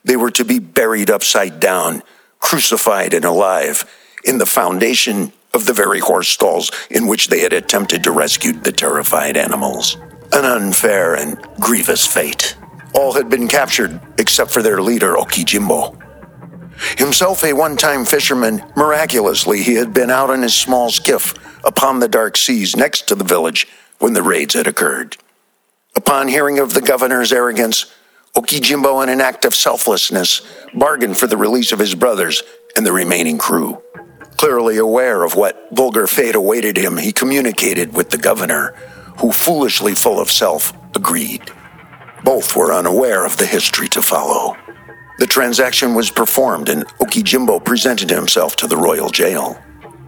they 0.03 0.15
were 0.15 0.32
to 0.32 0.45
be 0.45 0.60
buried 0.60 1.10
upside 1.10 1.60
down, 1.60 2.03
crucified 2.39 3.13
and 3.13 3.25
alive, 3.25 3.89
in 4.23 4.38
the 4.38 4.45
foundation 4.45 5.34
of 5.53 5.65
the 5.65 5.73
very 5.73 5.99
horse 5.99 6.29
stalls 6.29 6.71
in 6.89 7.07
which 7.07 7.27
they 7.27 7.39
had 7.39 7.53
attempted 7.53 8.03
to 8.03 8.11
rescue 8.11 8.53
the 8.53 8.71
terrified 8.71 9.37
animals. 9.37 9.97
An 10.31 10.45
unfair 10.45 11.15
and 11.15 11.39
grievous 11.59 12.05
fate. 12.05 12.55
All 12.93 13.13
had 13.13 13.29
been 13.29 13.47
captured 13.47 13.99
except 14.17 14.51
for 14.51 14.61
their 14.61 14.81
leader, 14.81 15.15
Okijimbo. 15.15 15.99
Himself 16.97 17.43
a 17.43 17.53
one 17.53 17.77
time 17.77 18.05
fisherman, 18.05 18.63
miraculously 18.75 19.61
he 19.61 19.75
had 19.75 19.93
been 19.93 20.09
out 20.09 20.31
in 20.31 20.41
his 20.41 20.55
small 20.55 20.89
skiff 20.89 21.33
upon 21.63 21.99
the 21.99 22.07
dark 22.07 22.35
seas 22.35 22.75
next 22.75 23.07
to 23.07 23.15
the 23.15 23.23
village 23.23 23.67
when 23.99 24.13
the 24.13 24.23
raids 24.23 24.55
had 24.55 24.67
occurred. 24.67 25.17
Upon 25.95 26.27
hearing 26.27 26.57
of 26.57 26.73
the 26.73 26.81
governor's 26.81 27.31
arrogance, 27.31 27.93
Okijimbo, 28.35 29.03
in 29.03 29.09
an 29.09 29.21
act 29.21 29.45
of 29.45 29.53
selflessness, 29.53 30.41
bargained 30.73 31.17
for 31.17 31.27
the 31.27 31.37
release 31.37 31.71
of 31.71 31.77
his 31.77 31.93
brothers 31.93 32.41
and 32.75 32.83
the 32.85 32.91
remaining 32.91 33.37
crew. 33.37 33.83
Clearly 34.43 34.77
aware 34.77 35.23
of 35.23 35.36
what 35.36 35.69
vulgar 35.71 36.06
fate 36.06 36.36
awaited 36.36 36.75
him, 36.75 36.97
he 36.97 37.13
communicated 37.13 37.95
with 37.95 38.10
the 38.10 38.17
governor, 38.17 38.73
who, 39.19 39.32
foolishly 39.32 39.95
full 39.95 40.19
of 40.19 40.29
self, 40.29 40.73
agreed. 40.97 41.49
Both 42.25 42.53
were 42.53 42.73
unaware 42.73 43.25
of 43.25 43.38
the 43.38 43.45
history 43.45 43.88
to 43.88 44.01
follow. 44.01 44.58
The 45.17 45.27
transaction 45.27 45.96
was 45.96 46.12
performed, 46.12 46.67
and 46.67 46.85
Okijimbo 47.00 47.63
presented 47.63 48.10
himself 48.10 48.58
to 48.58 48.67
the 48.67 48.75
royal 48.75 49.10
jail. 49.10 49.58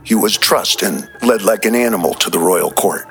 He 0.04 0.16
was 0.16 0.38
trussed 0.38 0.84
and 0.84 1.10
led 1.22 1.42
like 1.42 1.64
an 1.64 1.74
animal 1.74 2.14
to 2.16 2.30
the 2.30 2.40
royal 2.40 2.72
court. 2.72 3.08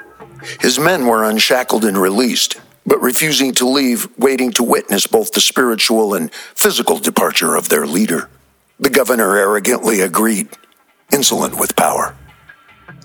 His 0.60 0.78
men 0.78 1.06
were 1.06 1.24
unshackled 1.24 1.86
and 1.86 1.96
released, 1.96 2.60
but 2.84 3.00
refusing 3.00 3.54
to 3.54 3.66
leave, 3.66 4.08
waiting 4.18 4.52
to 4.52 4.62
witness 4.62 5.06
both 5.06 5.32
the 5.32 5.40
spiritual 5.40 6.12
and 6.12 6.30
physical 6.34 6.98
departure 6.98 7.54
of 7.56 7.70
their 7.70 7.86
leader. 7.86 8.28
The 8.78 8.90
governor 8.90 9.38
arrogantly 9.38 10.02
agreed, 10.02 10.50
insolent 11.12 11.58
with 11.58 11.76
power. 11.76 12.14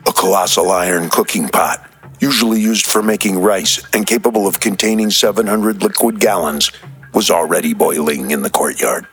A 0.07 0.11
colossal 0.11 0.71
iron 0.71 1.09
cooking 1.09 1.47
pot, 1.47 1.89
usually 2.19 2.59
used 2.59 2.85
for 2.85 3.01
making 3.01 3.39
rice 3.39 3.81
and 3.93 4.07
capable 4.07 4.47
of 4.47 4.59
containing 4.59 5.09
700 5.09 5.83
liquid 5.83 6.19
gallons, 6.19 6.71
was 7.13 7.29
already 7.29 7.73
boiling 7.73 8.31
in 8.31 8.41
the 8.41 8.49
courtyard. 8.49 9.07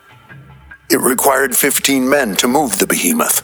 It 0.91 1.01
required 1.01 1.57
15 1.57 2.09
men 2.09 2.37
to 2.37 2.49
move 2.49 2.79
the 2.79 2.87
behemoth. 2.87 3.43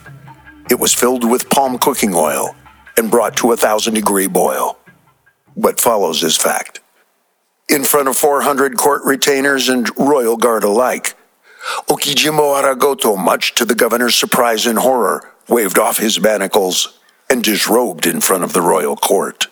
It 0.70 0.78
was 0.78 0.95
filled 0.95 1.28
with 1.28 1.51
palm 1.51 1.78
cooking 1.78 2.14
oil 2.14 2.55
and 2.97 3.11
brought 3.11 3.36
to 3.38 3.53
a 3.53 3.57
thousand 3.57 3.95
degree 3.95 4.28
boil. 4.28 4.78
What 5.55 5.80
follows 5.80 6.22
is 6.22 6.36
fact. 6.36 6.80
In 7.68 7.84
front 7.84 8.09
of 8.09 8.16
400 8.16 8.76
court 8.76 9.03
retainers 9.05 9.68
and 9.68 9.88
royal 9.99 10.36
guard 10.36 10.64
alike, 10.64 11.16
Okijimbo 11.88 12.61
Aragoto, 12.61 13.16
much 13.16 13.55
to 13.55 13.64
the 13.64 13.74
governor's 13.74 14.16
surprise 14.16 14.66
and 14.66 14.78
horror, 14.78 15.31
waved 15.53 15.78
off 15.78 15.98
his 15.98 16.18
manacles 16.18 16.98
and 17.28 17.44
disrobed 17.44 18.07
in 18.07 18.22
front 18.22 18.42
of 18.42 18.55
the 18.55 18.62
royal 18.62 18.96
court. 18.96 19.48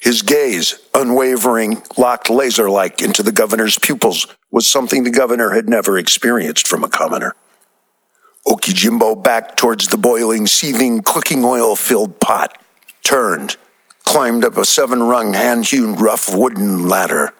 His 0.00 0.22
gaze, 0.22 0.80
unwavering, 0.94 1.82
locked 1.98 2.30
laser 2.30 2.70
like 2.70 3.02
into 3.02 3.22
the 3.22 3.30
governor's 3.30 3.78
pupils, 3.78 4.26
was 4.50 4.66
something 4.66 5.04
the 5.04 5.10
governor 5.10 5.50
had 5.50 5.68
never 5.68 5.98
experienced 5.98 6.66
from 6.66 6.82
a 6.82 6.88
commoner. 6.88 7.34
Okijimbo 8.46 9.22
backed 9.22 9.58
towards 9.58 9.88
the 9.88 9.98
boiling, 9.98 10.46
seething, 10.46 11.02
cooking 11.02 11.44
oil 11.44 11.76
filled 11.76 12.18
pot, 12.18 12.58
turned, 13.02 13.56
climbed 14.04 14.44
up 14.44 14.56
a 14.56 14.64
seven 14.64 15.02
rung, 15.02 15.34
hand 15.34 15.66
hewn, 15.66 15.96
rough 15.96 16.34
wooden 16.34 16.88
ladder, 16.88 17.34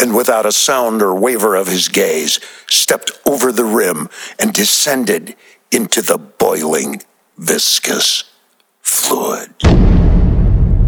and 0.00 0.16
without 0.16 0.46
a 0.46 0.52
sound 0.52 1.00
or 1.00 1.14
waver 1.14 1.54
of 1.54 1.68
his 1.68 1.88
gaze, 1.88 2.40
stepped 2.66 3.12
over 3.24 3.52
the 3.52 3.64
rim 3.64 4.08
and 4.38 4.52
descended 4.52 5.36
into 5.74 6.00
the 6.00 6.16
boiling, 6.16 7.02
viscous 7.36 8.22
fluid. 8.80 9.52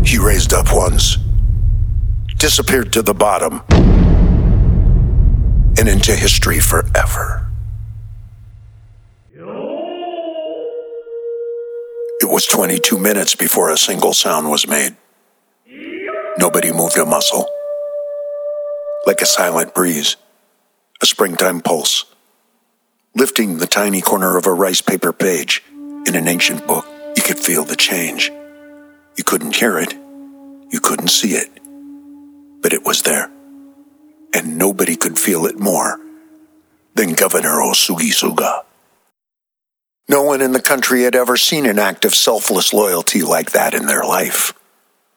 He 0.04 0.16
raised 0.16 0.52
up 0.52 0.66
once, 0.72 1.18
disappeared 2.36 2.92
to 2.92 3.02
the 3.02 3.12
bottom, 3.12 3.62
and 5.78 5.88
into 5.88 6.12
history 6.14 6.60
forever. 6.60 7.42
It 12.18 12.30
was 12.30 12.46
22 12.46 12.96
minutes 12.98 13.34
before 13.34 13.70
a 13.70 13.76
single 13.76 14.14
sound 14.14 14.50
was 14.50 14.68
made. 14.68 14.96
Nobody 16.38 16.72
moved 16.72 16.96
a 16.96 17.04
muscle. 17.04 17.46
Like 19.04 19.20
a 19.20 19.26
silent 19.26 19.74
breeze, 19.74 20.16
a 21.02 21.06
springtime 21.06 21.60
pulse, 21.60 22.04
lifting 23.16 23.56
the 23.56 23.66
tiny 23.66 24.02
corner 24.02 24.36
of 24.36 24.46
a 24.46 24.52
rice 24.52 24.82
paper 24.82 25.10
page 25.10 25.64
in 26.06 26.14
an 26.14 26.28
ancient 26.28 26.66
book. 26.66 26.86
You 27.16 27.22
could 27.22 27.38
feel 27.38 27.64
the 27.64 27.74
change. 27.74 28.30
You 29.16 29.24
couldn't 29.24 29.56
hear 29.56 29.78
it. 29.78 29.94
You 30.70 30.80
couldn't 30.80 31.08
see 31.08 31.32
it. 31.32 31.50
But 32.60 32.74
it 32.74 32.84
was 32.84 33.02
there. 33.02 33.30
And 34.34 34.58
nobody 34.58 34.96
could 34.96 35.18
feel 35.18 35.46
it 35.46 35.58
more 35.58 35.98
than 36.94 37.14
Governor 37.14 37.56
Osugisuga. 37.62 38.64
No 40.08 40.22
one 40.22 40.42
in 40.42 40.52
the 40.52 40.62
country 40.62 41.02
had 41.02 41.16
ever 41.16 41.38
seen 41.38 41.64
an 41.64 41.78
act 41.78 42.04
of 42.04 42.14
selfless 42.14 42.74
loyalty 42.74 43.22
like 43.22 43.52
that 43.52 43.72
in 43.72 43.86
their 43.86 44.04
life. 44.04 44.52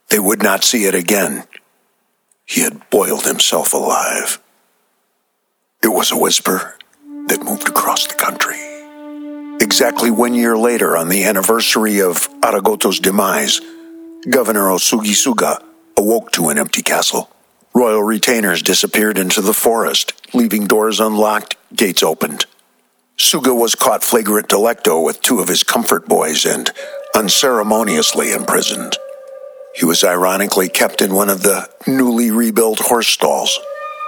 They 0.09 0.19
would 0.19 0.41
not 0.41 0.63
see 0.63 0.85
it 0.85 0.95
again. 0.95 1.43
He 2.45 2.61
had 2.61 2.89
boiled 2.89 3.25
himself 3.25 3.73
alive. 3.73 4.39
It 5.83 5.89
was 5.89 6.11
a 6.11 6.17
whisper 6.17 6.78
that 7.29 7.43
moved 7.43 7.69
across 7.69 8.07
the 8.07 8.15
country. 8.15 8.57
Exactly 9.61 10.11
one 10.11 10.33
year 10.33 10.57
later, 10.57 10.97
on 10.97 11.09
the 11.09 11.23
anniversary 11.23 12.01
of 12.01 12.29
Aragoto's 12.41 12.99
demise, 12.99 13.61
Governor 14.29 14.67
Osugisuga 14.69 15.63
awoke 15.97 16.31
to 16.31 16.49
an 16.49 16.57
empty 16.57 16.81
castle. 16.81 17.29
Royal 17.73 18.01
retainers 18.01 18.61
disappeared 18.61 19.17
into 19.17 19.41
the 19.41 19.53
forest, 19.53 20.13
leaving 20.33 20.65
doors 20.65 20.99
unlocked, 20.99 21.55
gates 21.75 22.03
opened. 22.03 22.45
Suga 23.17 23.55
was 23.55 23.75
caught 23.75 24.03
flagrant 24.03 24.47
delicto 24.47 25.03
with 25.03 25.21
two 25.21 25.39
of 25.39 25.49
his 25.49 25.63
comfort 25.63 26.07
boys 26.07 26.45
and 26.45 26.71
unceremoniously 27.15 28.31
imprisoned. 28.31 28.97
He 29.75 29.85
was 29.85 30.03
ironically 30.03 30.69
kept 30.69 31.01
in 31.01 31.13
one 31.13 31.29
of 31.29 31.43
the 31.43 31.69
newly 31.85 32.31
rebuilt 32.31 32.79
horse 32.79 33.09
stalls, 33.09 33.59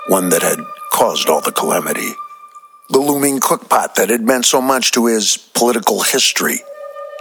one 0.08 0.30
that 0.30 0.42
had 0.42 0.60
caused 0.92 1.30
all 1.30 1.42
the 1.42 1.52
calamity. 1.52 2.14
The 2.92 3.00
looming 3.00 3.40
cookpot 3.40 3.96
that 3.96 4.10
had 4.10 4.22
meant 4.22 4.46
so 4.46 4.62
much 4.62 4.92
to 4.92 5.06
his 5.06 5.38
political 5.38 6.02
history, 6.02 6.60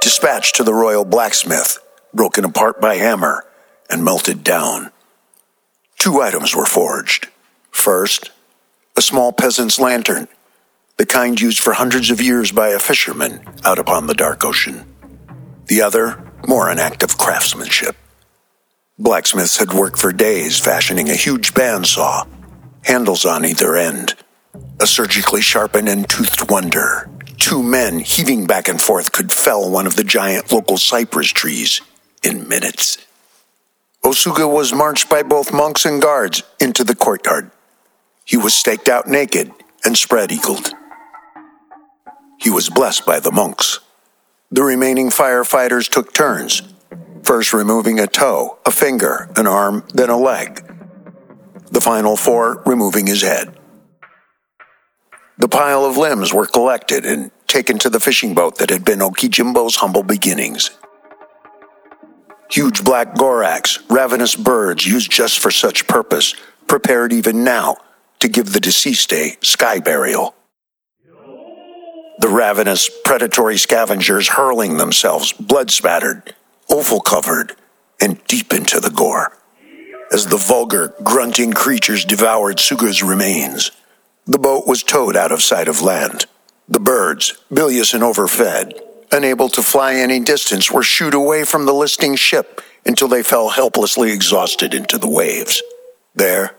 dispatched 0.03 0.57
to 0.57 0.65
the 0.65 0.75
royal 0.75 1.05
blacksmith, 1.05 1.79
broken 2.13 2.45
apart 2.45 2.81
by 2.81 2.97
hammer, 2.97 3.45
and 3.89 4.05
melted 4.05 4.43
down. 4.43 4.91
Two 5.97 6.21
items 6.21 6.57
were 6.57 6.67
forged. 6.67 7.29
First, 7.71 8.33
a 8.97 9.01
small 9.01 9.33
peasant's 9.33 9.79
lantern, 9.79 10.27
the 10.97 11.07
kind 11.07 11.41
used 11.41 11.63
for 11.63 11.75
hundreds 11.75 12.11
of 12.11 12.21
years 12.21 12.51
by 12.51 12.71
a 12.71 12.81
fisherman 12.81 13.41
out 13.65 13.79
upon 13.79 14.09
the 14.09 14.15
dark 14.15 14.45
ocean. 14.45 14.85
The 15.67 15.83
other, 15.83 16.33
more 16.49 16.69
an 16.69 16.81
act 16.81 17.05
of 17.05 17.17
craftsmanship. 17.17 17.95
Blacksmiths 18.99 19.59
had 19.59 19.73
worked 19.73 20.01
for 20.01 20.13
days 20.13 20.59
fashioning 20.59 21.09
a 21.09 21.15
huge 21.15 21.55
bandsaw, 21.55 22.27
handles 22.83 23.25
on 23.25 23.45
either 23.45 23.77
end, 23.77 24.17
a 24.81 24.87
surgically 24.87 25.43
sharpened 25.43 25.89
and 25.89 26.09
toothed 26.09 26.51
wonder. 26.51 27.09
Two 27.39 27.63
men 27.63 28.01
heaving 28.01 28.47
back 28.47 28.69
and 28.69 28.81
forth 28.81 29.13
could 29.13 29.33
fell 29.33 29.71
one 29.71 29.87
of 29.87 29.97
the 29.97 30.05
giant 30.05 30.51
local 30.51 30.79
cypress 30.79 31.29
trees 31.29 31.81
in 32.23 32.49
minutes. 32.49 32.99
Osuga 34.03 34.51
was 34.51 34.73
marched 34.73 35.11
by 35.11 35.23
both 35.23 35.53
monks 35.53 35.85
and 35.85 36.01
guards 36.01 36.43
into 36.59 36.85
the 36.85 36.95
courtyard. 36.95 37.51
He 38.25 38.37
was 38.37 38.55
staked 38.55 38.89
out 38.89 39.07
naked 39.07 39.53
and 39.85 39.97
spread 39.97 40.33
eagled. 40.33 40.73
He 42.41 42.49
was 42.49 42.71
blessed 42.71 43.05
by 43.05 43.21
the 43.21 43.33
monks. 43.33 43.81
The 44.51 44.63
remaining 44.63 45.11
firefighters 45.11 45.89
took 45.89 46.15
turns, 46.15 46.63
first 47.23 47.53
removing 47.53 48.01
a 48.01 48.07
toe, 48.07 48.59
a 48.65 48.71
finger, 48.71 49.31
an 49.37 49.47
arm, 49.47 49.85
then 49.93 50.11
a 50.11 50.17
leg. 50.17 50.65
The 51.71 51.81
final 51.81 52.17
four 52.17 52.63
removing 52.65 53.07
his 53.07 53.23
head. 53.23 53.60
The 55.41 55.49
pile 55.49 55.87
of 55.87 55.97
limbs 55.97 56.35
were 56.35 56.45
collected 56.45 57.07
and 57.07 57.31
taken 57.47 57.79
to 57.79 57.89
the 57.89 57.99
fishing 57.99 58.35
boat 58.35 58.59
that 58.59 58.69
had 58.69 58.85
been 58.85 58.99
Okijimbo's 58.99 59.77
humble 59.77 60.03
beginnings. 60.03 60.71
Huge 62.51 62.85
black 62.85 63.15
gorax, 63.15 63.79
ravenous 63.89 64.35
birds 64.35 64.87
used 64.87 65.11
just 65.11 65.39
for 65.39 65.51
such 65.51 65.87
purpose, 65.87 66.35
prepared 66.67 67.15
even 67.15 67.43
now 67.43 67.77
to 68.19 68.29
give 68.29 68.53
the 68.53 68.61
deceased 68.61 69.15
a 69.15 69.39
sky 69.41 69.81
burial. 69.81 70.35
The 72.19 72.29
ravenous, 72.29 72.91
predatory 73.07 73.57
scavengers 73.57 74.29
hurling 74.29 74.77
themselves, 74.77 75.33
blood 75.33 75.71
spattered, 75.71 76.35
offal 76.69 77.01
covered, 77.01 77.57
and 77.99 78.23
deep 78.27 78.53
into 78.53 78.79
the 78.79 78.91
gore. 78.91 79.39
As 80.13 80.27
the 80.27 80.37
vulgar, 80.37 80.95
grunting 81.03 81.55
creatures 81.55 82.05
devoured 82.05 82.61
Suga's 82.61 83.03
remains, 83.03 83.71
the 84.27 84.39
boat 84.39 84.67
was 84.67 84.83
towed 84.83 85.17
out 85.17 85.33
of 85.33 85.43
sight 85.43 85.69
of 85.69 85.83
land. 85.83 86.27
The 86.69 86.81
birds, 86.81 87.37
bilious 87.53 87.95
and 87.95 88.03
overfed, 88.03 88.75
unable 89.11 89.49
to 89.51 89.63
fly 89.63 89.95
any 89.95 90.21
distance, 90.21 90.71
were 90.71 90.83
shooed 90.83 91.15
away 91.15 91.45
from 91.45 91.67
the 91.67 91.75
listing 91.75 92.15
ship 92.17 92.61
until 92.87 93.09
they 93.09 93.23
fell 93.23 93.51
helplessly 93.51 94.13
exhausted 94.13 94.73
into 94.73 94.99
the 94.99 95.09
waves. 95.09 95.63
There, 96.15 96.55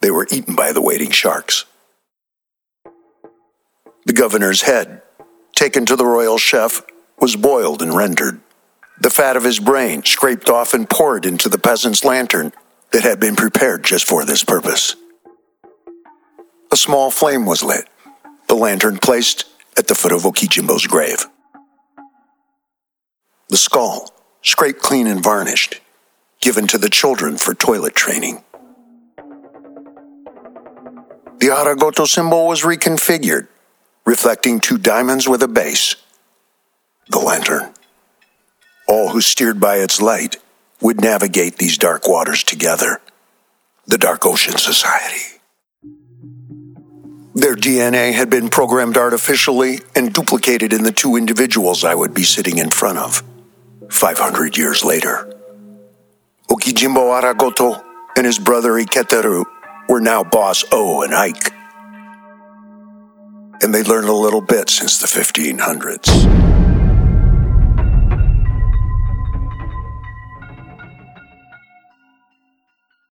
they 0.00 0.10
were 0.10 0.26
eaten 0.30 0.54
by 0.54 0.72
the 0.72 0.80
waiting 0.80 1.10
sharks. 1.10 1.66
The 4.06 4.12
governor's 4.14 4.62
head, 4.62 5.02
taken 5.54 5.84
to 5.86 5.96
the 5.96 6.06
royal 6.06 6.38
chef, 6.38 6.82
was 7.18 7.36
boiled 7.36 7.82
and 7.82 7.94
rendered. 7.94 8.40
The 9.00 9.10
fat 9.10 9.36
of 9.36 9.44
his 9.44 9.60
brain 9.60 10.04
scraped 10.04 10.48
off 10.48 10.74
and 10.74 10.88
poured 10.88 11.26
into 11.26 11.48
the 11.48 11.58
peasant's 11.58 12.04
lantern 12.04 12.52
that 12.92 13.02
had 13.02 13.20
been 13.20 13.36
prepared 13.36 13.84
just 13.84 14.08
for 14.08 14.24
this 14.24 14.42
purpose. 14.42 14.96
A 16.72 16.76
small 16.76 17.10
flame 17.10 17.46
was 17.46 17.64
lit, 17.64 17.88
the 18.46 18.54
lantern 18.54 18.98
placed 18.98 19.44
at 19.76 19.88
the 19.88 19.94
foot 19.96 20.12
of 20.12 20.22
Okijimbo's 20.22 20.86
grave. 20.86 21.26
The 23.48 23.56
skull, 23.56 24.14
scraped 24.42 24.80
clean 24.80 25.08
and 25.08 25.20
varnished, 25.22 25.80
given 26.40 26.68
to 26.68 26.78
the 26.78 26.88
children 26.88 27.38
for 27.38 27.54
toilet 27.54 27.96
training. 27.96 28.44
The 31.40 31.48
Aragoto 31.48 32.06
symbol 32.06 32.46
was 32.46 32.62
reconfigured, 32.62 33.48
reflecting 34.04 34.60
two 34.60 34.78
diamonds 34.78 35.28
with 35.28 35.42
a 35.42 35.48
base. 35.48 35.96
The 37.08 37.18
lantern. 37.18 37.74
All 38.86 39.08
who 39.08 39.20
steered 39.20 39.58
by 39.58 39.78
its 39.78 40.00
light 40.00 40.36
would 40.80 41.00
navigate 41.00 41.56
these 41.56 41.78
dark 41.78 42.06
waters 42.06 42.44
together. 42.44 43.00
The 43.86 43.98
Dark 43.98 44.24
Ocean 44.24 44.56
Society. 44.56 45.39
Their 47.34 47.54
DNA 47.54 48.12
had 48.12 48.28
been 48.28 48.48
programmed 48.48 48.96
artificially 48.96 49.80
and 49.94 50.12
duplicated 50.12 50.72
in 50.72 50.82
the 50.82 50.92
two 50.92 51.16
individuals 51.16 51.84
I 51.84 51.94
would 51.94 52.12
be 52.12 52.24
sitting 52.24 52.58
in 52.58 52.70
front 52.70 52.98
of. 52.98 53.22
500 53.90 54.56
years 54.58 54.84
later. 54.84 55.32
Okijimbo 56.50 57.20
Aragoto 57.20 57.82
and 58.16 58.26
his 58.26 58.38
brother 58.38 58.72
Iketeru 58.72 59.44
were 59.88 60.00
now 60.00 60.24
Boss 60.24 60.64
O 60.72 61.02
and 61.02 61.14
Ike. 61.14 61.52
and 63.62 63.74
they 63.74 63.82
learned 63.82 64.08
a 64.08 64.12
little 64.14 64.40
bit 64.40 64.70
since 64.70 64.98
the 64.98 65.06
1500s. 65.06 66.49